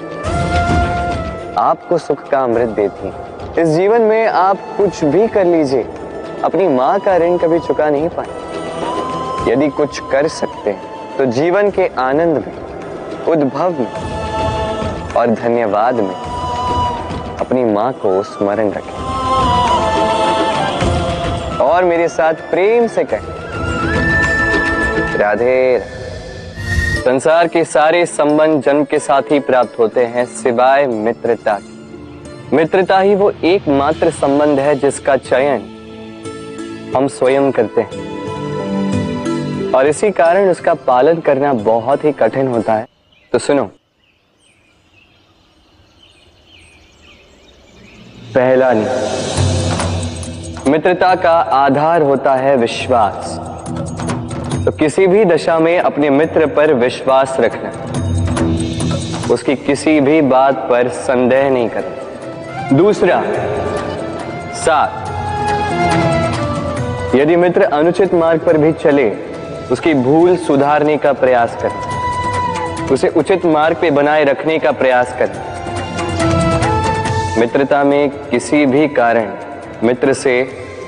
[1.59, 5.83] आपको सुख का अमृत देती है। इस जीवन में आप कुछ भी कर लीजिए,
[6.45, 11.71] अपनी माँ का ऋण कभी चुका नहीं पाए यदि कुछ कर सकते हैं तो जीवन
[11.71, 12.53] के आनंद में,
[13.27, 13.93] उद्भव में
[15.13, 16.15] और धन्यवाद में
[17.37, 19.01] अपनी माँ को स्मरण रखें।
[21.63, 23.29] और मेरे साथ प्रेम से कहें
[25.19, 25.79] राधे।
[27.05, 31.72] संसार के सारे संबंध जन्म के साथ ही प्राप्त होते हैं, सिवाय मित्रता की।
[32.53, 35.63] मित्रता ही वो एकमात्र संबंध है जिसका चयन
[36.97, 37.93] हम स्वयं करते हैं।
[39.73, 42.87] और इसी कारण उसका पालन करना बहुत ही कठिन होता है।
[43.33, 43.65] तो सुनो।
[48.35, 53.39] पहला नियम मित्रता का आधार होता है विश्वास।
[54.65, 57.73] तो किसी भी दशा में अपने मित्र पर विश्वास रखना।
[59.35, 62.02] उसकी किसी भी बात पर संदेह नहीं करना।
[62.73, 63.23] दूसरा,
[64.55, 64.91] सात।
[67.15, 69.11] यदि मित्र अनुचित मार्ग पर भी चले,
[69.73, 75.37] उसकी भूल सुधारने का प्रयास करें। उसे उचित मार्ग पे बनाए रखने का प्रयास करें।
[77.41, 79.29] मित्रता में किसी भी कारण
[79.85, 80.35] मित्र से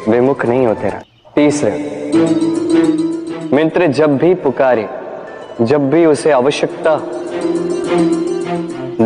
[0.08, 1.00] विमुख नहीं होते रहा
[1.34, 1.70] तीसरा,
[3.56, 4.88] मित्र जब भी पुकारे,
[5.60, 6.96] जब भी उसे आवश्यकता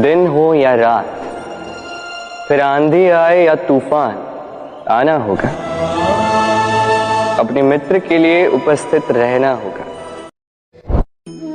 [0.00, 1.14] दिन हो या रात
[2.48, 4.14] फिर आंधी आए या तूफ़ान,
[4.88, 5.48] आना होगा।
[7.38, 9.84] अपने मित्र के लिए उपस्थित रहना होगा।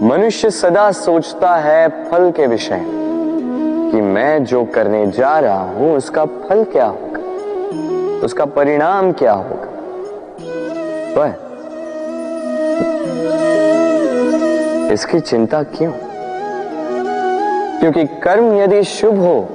[0.08, 2.80] मनुष्य सदा सोचता है फल के विषय,
[3.92, 7.20] कि मैं जो करने जा रहा हूँ, उसका फल क्या होगा?
[8.26, 9.68] उसका परिणाम क्या होगा?
[11.18, 11.42] पर
[14.94, 15.92] इसकी चिंता क्यों?
[17.80, 19.50] क्योंकि कर्म यदि शुभ हो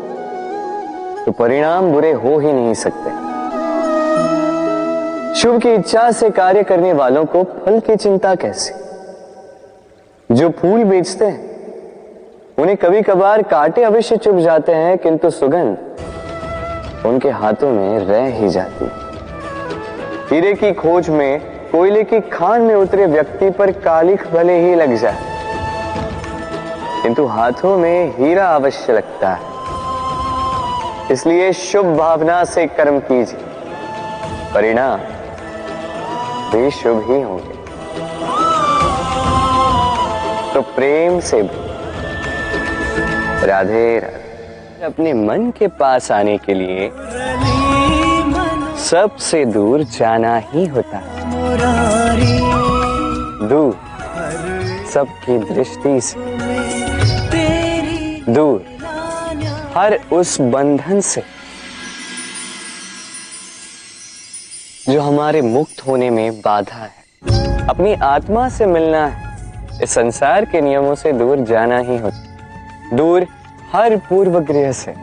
[1.29, 3.11] तो परिणाम बुरे हो ही नहीं सकते।
[5.35, 8.73] शुभ की इच्छा से कार्य करने वालों को फल की चिंता कैसी?
[10.31, 17.31] जो फूल बेचते हैं, उन्हें कभी कभार कांटे अवश्य चुभ जाते हैं, किंतु सुगंध उनके
[17.33, 18.91] हाथों में रह ही जाती
[20.31, 21.41] हीरे की खोज में,
[21.73, 25.19] कोयले की खान में उतरे व्यक्ति पर कालिख भले ही लग जाए,
[27.03, 29.58] किंतु हाथों में हीरा अवश्य लगता है।
[31.11, 33.41] इसलिए शुभ भावना से कर्म कीजिए।
[34.55, 35.01] परिणाम
[36.53, 37.55] भी शुभ ही होंगे।
[40.55, 41.67] तो प्रेम से भी
[43.47, 46.91] राधे राधे। अपने मन के पास आने के लिए
[48.79, 51.07] सबसे दूर जाना ही होता है।
[53.49, 53.77] दूर
[54.95, 56.17] सबकी दृष्टि से।
[58.33, 58.78] दूर
[59.79, 61.23] हर उस बंधन से
[64.89, 70.61] जो हमारे मुक्त होने में बाधा है। अपनी आत्मा से मिलना है। इस संसार के
[70.61, 73.27] नियमों से दूर जाना ही होता दूर
[73.73, 74.95] हर पूर्व गृह से।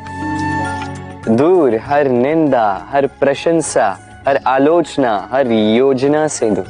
[1.30, 3.88] दूर हर निंदा, हर प्रशंसा,
[4.28, 6.68] हर आलोचना, हर योजना से दूर।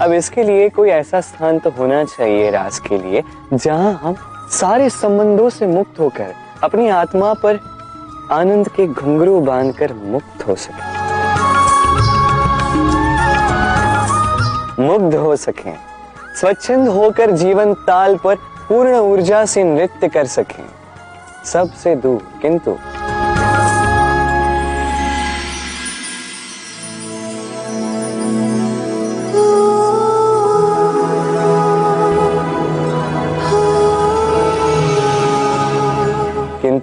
[0.00, 3.22] अब इसके लिए कोई ऐसा स्थान तो होना चाहिए राज के लिए
[3.54, 4.16] जहाँ हम
[4.50, 7.58] सारे संबंधों से मुक्त होकर, अपनी आत्मा पर
[8.32, 10.86] आनंद के घुंघरू बांधकर मुक्त हो सके।
[14.82, 15.72] मुग्ध हो सके।
[16.40, 18.34] स्वच्छंद होकर जीवन ताल पर
[18.68, 20.62] पूर्ण ऊर्जा से नृत्य कर सके।
[21.44, 22.76] सबसे दूर, किंतु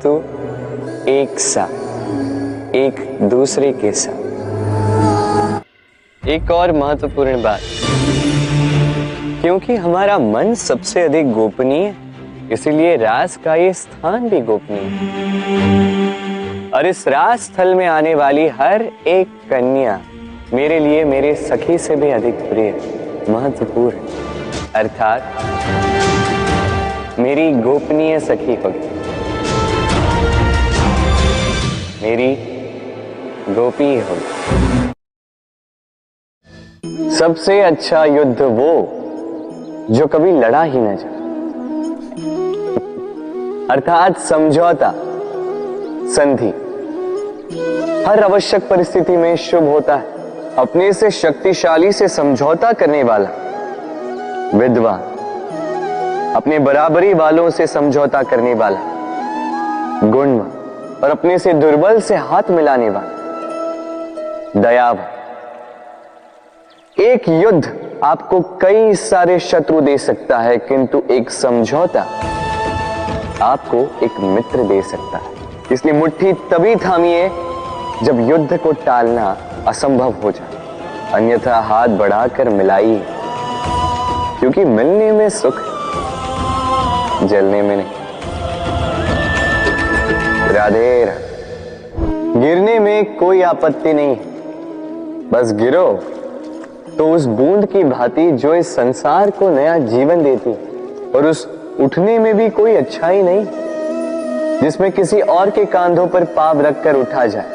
[0.05, 2.95] किंतु एक साथ एक
[3.29, 4.17] दूसरे के साथ
[6.23, 7.59] एक और महत्वपूर्ण बात,
[9.41, 11.93] क्योंकि हमारा मन सबसे अधिक गोपनीय,
[12.51, 18.47] इसीलिए रास का ये स्थान भी गोपनीय है। और इस रास स्थल में आने वाली
[18.59, 19.99] हर एक कन्या
[20.53, 22.71] मेरे लिए, मेरे सखी से भी अधिक प्रिय,
[23.29, 23.97] महत्वपूर्ण
[24.75, 25.21] अर्थात
[27.19, 28.93] मेरी गोपनीय सखी होगी।
[32.05, 32.35] मेरी
[33.49, 34.31] गोपी होगी
[37.15, 38.73] सबसे अच्छा युद्ध वो,
[39.91, 41.15] जो कभी लड़ा ही न जाए।
[43.71, 44.91] अर्थात समझौता,
[46.15, 46.49] संधि।
[48.07, 50.05] हर आवश्यक परिस्थिति में शुभ होता है।
[50.55, 53.29] अपने से शक्तिशाली से समझौता करने वाला,
[54.55, 54.93] विधवा।
[56.35, 58.79] अपने बराबरी वालों से समझौता करने वाला
[60.03, 60.54] गुणवान
[61.03, 65.13] और अपने से दुर्बल से हाथ मिलाने वाला। दयावान
[67.01, 72.01] एक युद्ध आपको कई सारे शत्रु दे सकता है, किंतु एक समझौता
[73.41, 75.33] आपको एक मित्र दे सकता है।
[75.71, 77.27] इसलिए मुट्ठी तभी थामिए
[78.03, 79.35] जब युद्ध को टालना
[79.67, 83.05] असंभव हो जाए। अन्यथा हाथ बढ़ाकर मिलाइए,
[84.39, 85.59] क्योंकि मिलने में सुख
[87.23, 88.04] जलने में नहीं।
[90.55, 94.15] राधे राधे। गिरने में कोई आपत्ति नहीं।
[95.31, 95.99] बस गिरो।
[96.97, 100.51] तो उस बूंद की भांति जो इस संसार को नया जीवन देती,
[101.11, 101.49] और उस
[101.79, 103.45] उठने में भी कोई अच्छाई नहीं,
[104.61, 107.49] जिसमें किसी और के कांधों पर पाप रखकर उठा जाए।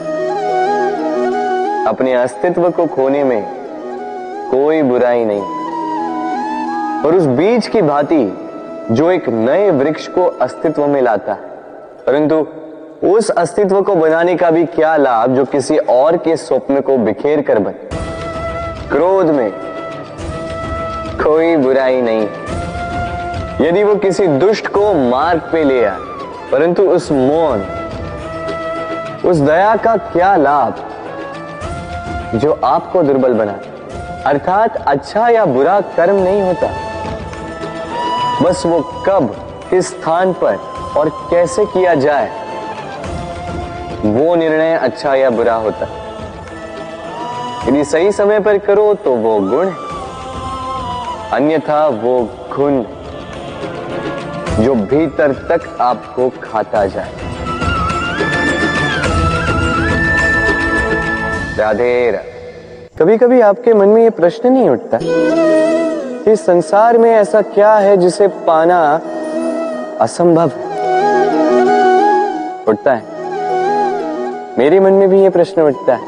[1.87, 3.43] अपने अस्तित्व को खोने में
[4.51, 5.43] कोई बुराई नहीं।
[7.03, 8.39] और उस बीज की भांति
[8.91, 11.51] जो एक नए वृक्ष को अस्तित्व में लाता है
[12.07, 12.47] परंतु
[13.03, 17.41] उस अस्तित्व को बनाने का भी क्या लाभ जो किसी और के स्वप्न को बिखेर
[17.41, 17.89] कर बने?
[18.89, 19.51] क्रोध में
[21.23, 22.27] कोई बुराई नहीं।
[23.61, 25.99] यदि वो किसी दुष्ट को मार्ग पे ले आए,
[26.53, 27.63] परंतु उस मौन,
[29.25, 30.75] उस दया का क्या लाभ
[32.35, 33.59] जो आपको दुर्बल बना
[34.27, 36.69] अर्थात अच्छा या बुरा कर्म नहीं होता।
[38.43, 39.35] बस वो कब,
[39.71, 40.59] किस स्थान पर
[40.97, 42.40] और कैसे किया जाए
[44.05, 45.87] वो निर्णय अच्छा या बुरा होता
[47.69, 49.71] यदि सही समय पर करो तो वो गुण
[51.33, 52.23] अन्यथा वो
[52.57, 52.83] गुण
[54.65, 57.13] जो भीतर तक आपको खाता जाए।
[61.59, 62.13] राधे
[62.99, 64.99] कभी कभी आपके मन में ये प्रश्न नहीं उठता
[66.25, 68.81] कि संसार में ऐसा क्या है जिसे पाना
[70.01, 70.65] असंभव है।
[72.69, 73.10] उठता है।
[74.59, 76.01] मेरे मन में भी ये प्रश्न उठता है।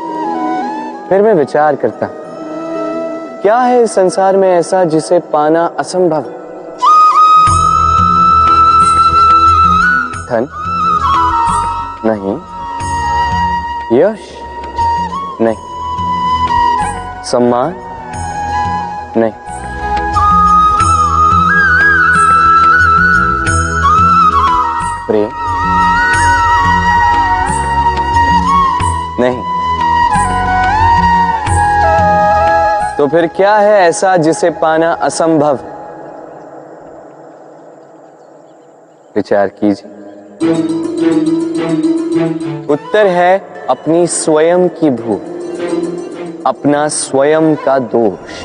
[1.09, 2.09] फिर मैं विचार करता
[3.43, 6.22] क्या है इस संसार में ऐसा जिसे पाना असंभव?
[10.28, 10.49] धन?
[12.05, 12.36] नहीं।
[14.01, 14.18] यश?
[15.40, 15.57] नहीं।
[17.24, 17.74] सम्मान?
[19.16, 19.51] नहीं।
[33.03, 35.59] तो फिर क्या है ऐसा जिसे पाना असंभव?
[39.16, 39.88] विचार कीजिए।
[42.70, 45.20] उत्तर है अपनी स्वयं की भूल,
[46.46, 48.44] अपना स्वयं का दोष,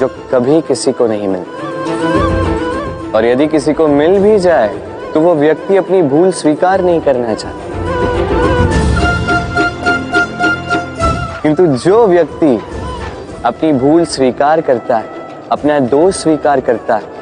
[0.00, 4.68] जो कभी किसी को नहीं मिलता। और यदि किसी को मिल भी जाए
[5.14, 7.58] तो वो व्यक्ति अपनी भूल स्वीकार नहीं करना चाहता।
[11.42, 12.60] किंतु जो व्यक्ति
[13.44, 15.06] अपनी भूल स्वीकार करता है,
[15.52, 17.12] अपना दोष स्वीकार करता है।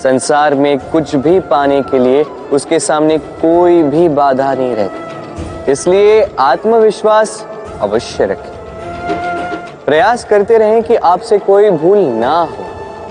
[0.00, 6.22] संसार में कुछ भी पाने के लिए उसके सामने कोई भी बाधा नहीं रहती। इसलिए
[6.40, 7.44] आत्मविश्वास
[7.80, 12.64] अवश्य रखें। प्रयास करते रहें कि आपसे कोई भूल ना हो,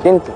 [0.04, 0.32] किंतु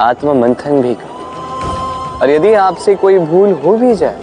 [0.00, 4.18] आत्म मंथन भी करें। और यदि आपसे कोई भूल हो भी जाए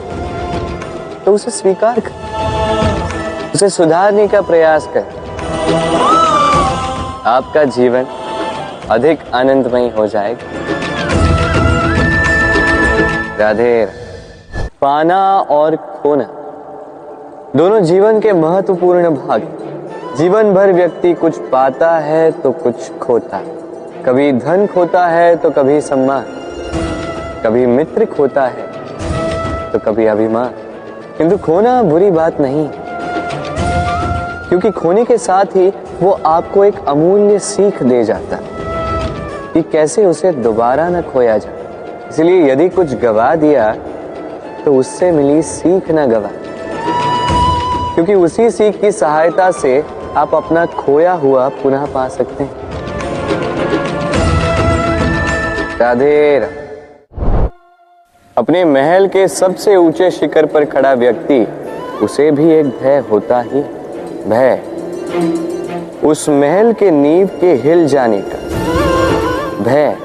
[1.26, 2.19] तो उसे स्वीकार करें।
[3.56, 5.14] उसे सुधारने का प्रयास करें।
[7.26, 8.06] आपका जीवन
[8.92, 10.58] अधिक आनंदमय हो जाएगा।
[13.40, 13.86] राधे,
[14.82, 16.28] पाना और खोना
[17.56, 19.48] दोनों जीवन के महत्वपूर्ण भाग
[20.18, 23.58] जीवन भर व्यक्ति कुछ पाता है तो कुछ खोता है।
[24.06, 26.26] कभी धन खोता है तो कभी सम्मान।
[27.44, 28.68] कभी मित्र खोता है
[29.72, 30.54] तो कभी अभिमान।
[31.18, 32.68] किंतु खोना बुरी बात नहीं
[34.50, 35.68] क्योंकि खोने के साथ ही
[36.02, 38.44] वो आपको एक अमूल्य सीख दे जाता है
[39.54, 43.72] कि कैसे उसे दोबारा न खोया जाए। इसलिए यदि कुछ गवा दिया
[44.66, 46.30] तो उससे मिली सीख न गवा।
[47.96, 49.84] क्योंकि उसी सीख की सहायता से
[50.18, 52.68] आप अपना खोया हुआ पुनः पा सकते हैं।
[55.80, 56.38] राधे
[58.38, 61.46] अपने महल के सबसे ऊँचे शिखर पर खड़ा व्यक्ति,
[62.04, 63.64] उसे भी एक भय होता ही।
[64.28, 64.60] भय,
[66.08, 68.38] उस महल के नींव के हिल जाने का
[69.64, 69.98] भय,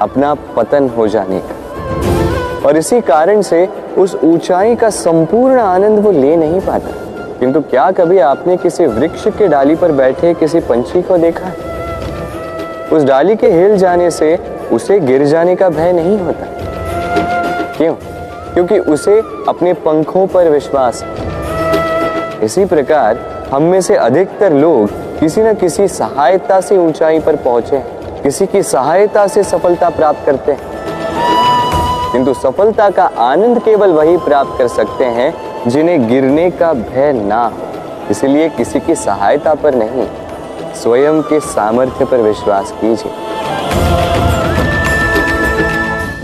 [0.00, 6.10] अपना पतन हो जाने का। और इसी कारण से उस ऊंचाई का संपूर्ण आनंद वो
[6.10, 6.90] ले नहीं पाता।
[7.40, 11.52] किंतु क्या कभी आपने किसी वृक्ष के डाली पर बैठे किसी पंछी को देखा?
[12.96, 14.38] उस डाली के हिल जाने से
[14.72, 16.46] उसे गिर जाने का भय नहीं होता।
[17.76, 17.94] क्यों?
[18.54, 21.33] क्योंकि उसे अपने पंखों पर विश्वास है।
[22.44, 23.18] इसी प्रकार,
[23.52, 24.88] हम में से अधिकतर लोग
[25.20, 27.82] किसी न किसी सहायता से ऊंचाई पर पहुँचे
[28.22, 30.60] किसी की सहायता से सफलता प्राप्त करते हैं।
[32.12, 35.34] किंतु सफलता का आनंद केवल वही प्राप्त कर सकते हैं,
[35.68, 37.58] जिन्हें गिरने का भय ना हो।
[38.10, 40.08] इसलिए किसी की सहायता पर नहीं,
[40.74, 43.12] स्वयं के सामर्थ्य पर विश्वास कीजिए।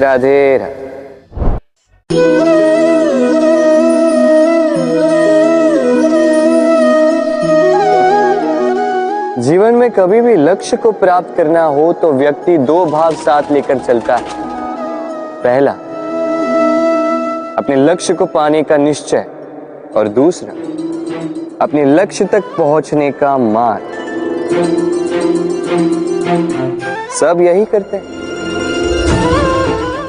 [0.00, 2.59] राधे राधे।
[9.91, 14.16] में कभी भी लक्ष्य को प्राप्त करना हो तो व्यक्ति दो भाव साथ लेकर चलता
[14.16, 14.24] है।
[15.43, 15.70] पहला,
[17.59, 19.26] अपने लक्ष्य को पाने का निश्चय,
[19.97, 20.53] और दूसरा,
[21.61, 23.86] अपने लक्ष्य तक पहुँचने का मार्ग
[27.20, 28.05] सब यही करते हैं।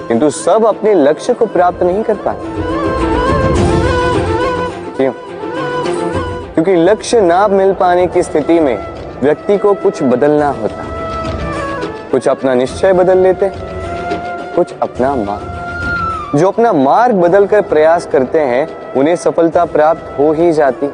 [0.08, 2.48] किंतु सब अपने लक्ष्य को प्राप्त नहीं कर पाते।
[4.98, 5.12] क्यों?
[6.54, 8.91] क्योंकि लक्ष्य ना मिल पाने की स्थिति में
[9.24, 10.86] व्यक्ति को कुछ बदलना होता।
[12.12, 13.52] कुछ अपना निश्चय बदल लेते,
[14.56, 15.52] कुछ अपना मार्ग।
[16.40, 20.88] जो अपना मार्ग बदलकर प्रयास करते हैं, उन्हें सफलता प्राप्त हो ही जाती।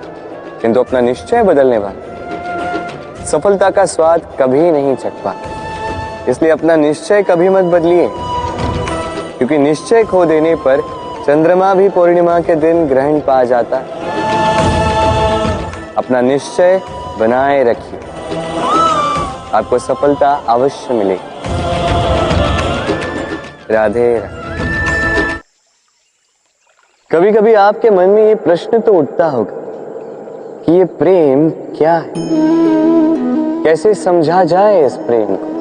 [0.61, 2.07] किंतु अपना निश्चय बदलने वाले,
[3.25, 5.57] सफलता का स्वाद कभी नहीं चख पाते।
[6.31, 8.09] इसलिए अपना निश्चय कभी मत बदलिए।
[9.37, 10.81] क्योंकि निश्चय खो देने पर
[11.27, 13.77] चंद्रमा भी पूर्णिमा के दिन ग्रहण पा जाता।
[15.97, 16.81] अपना निश्चय
[17.19, 17.99] बनाए रखिए।
[19.57, 21.35] आपको सफलता अवश्य मिलेगी
[23.73, 24.23] राधे
[27.11, 29.53] कभी कभी आपके मन में ये प्रश्न तो उठता होगा
[30.65, 32.13] कि ये प्रेम क्या है?
[33.63, 35.55] कैसे समझा जाए इस प्रेम को?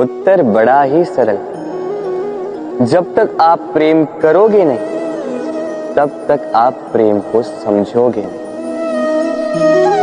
[0.00, 1.38] उत्तर बड़ा ही सरल।
[2.86, 9.95] जब तक आप प्रेम करोगे नहीं, तब तक आप प्रेम को समझोगे नहीं।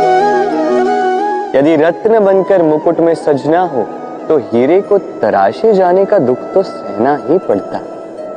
[1.54, 3.86] यदि रत्न बनकर मुकुट में सजना हो
[4.28, 7.78] तो हीरे को तराशे जाने का दुख तो सहना ही पड़ता।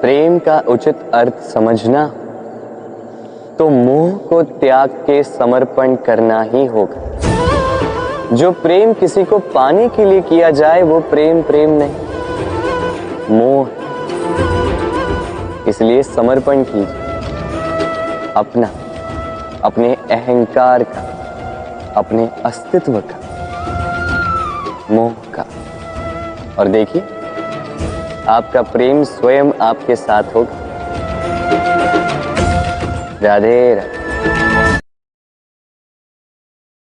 [0.01, 2.13] प्रेम का उचित अर्थ समझना।
[3.59, 7.20] तो मोह को त्याग के समर्पण करना ही होगा।
[8.34, 11.95] जो प्रेम किसी को पाने के लिए किया जाए, वो प्रेम प्रेम नहीं।
[13.32, 13.68] मोह।
[15.68, 16.97] इसलिए समर्पण कीजिए।
[18.36, 18.70] अपना,
[19.63, 21.16] अपने अहंकार का।
[21.98, 23.18] अपने अस्तित्व का,
[24.91, 25.45] मोह का।
[26.60, 27.04] और देखिए,
[28.30, 30.66] आपका प्रेम स्वयं आपके साथ होगा।
[33.22, 33.97] राधे राधे।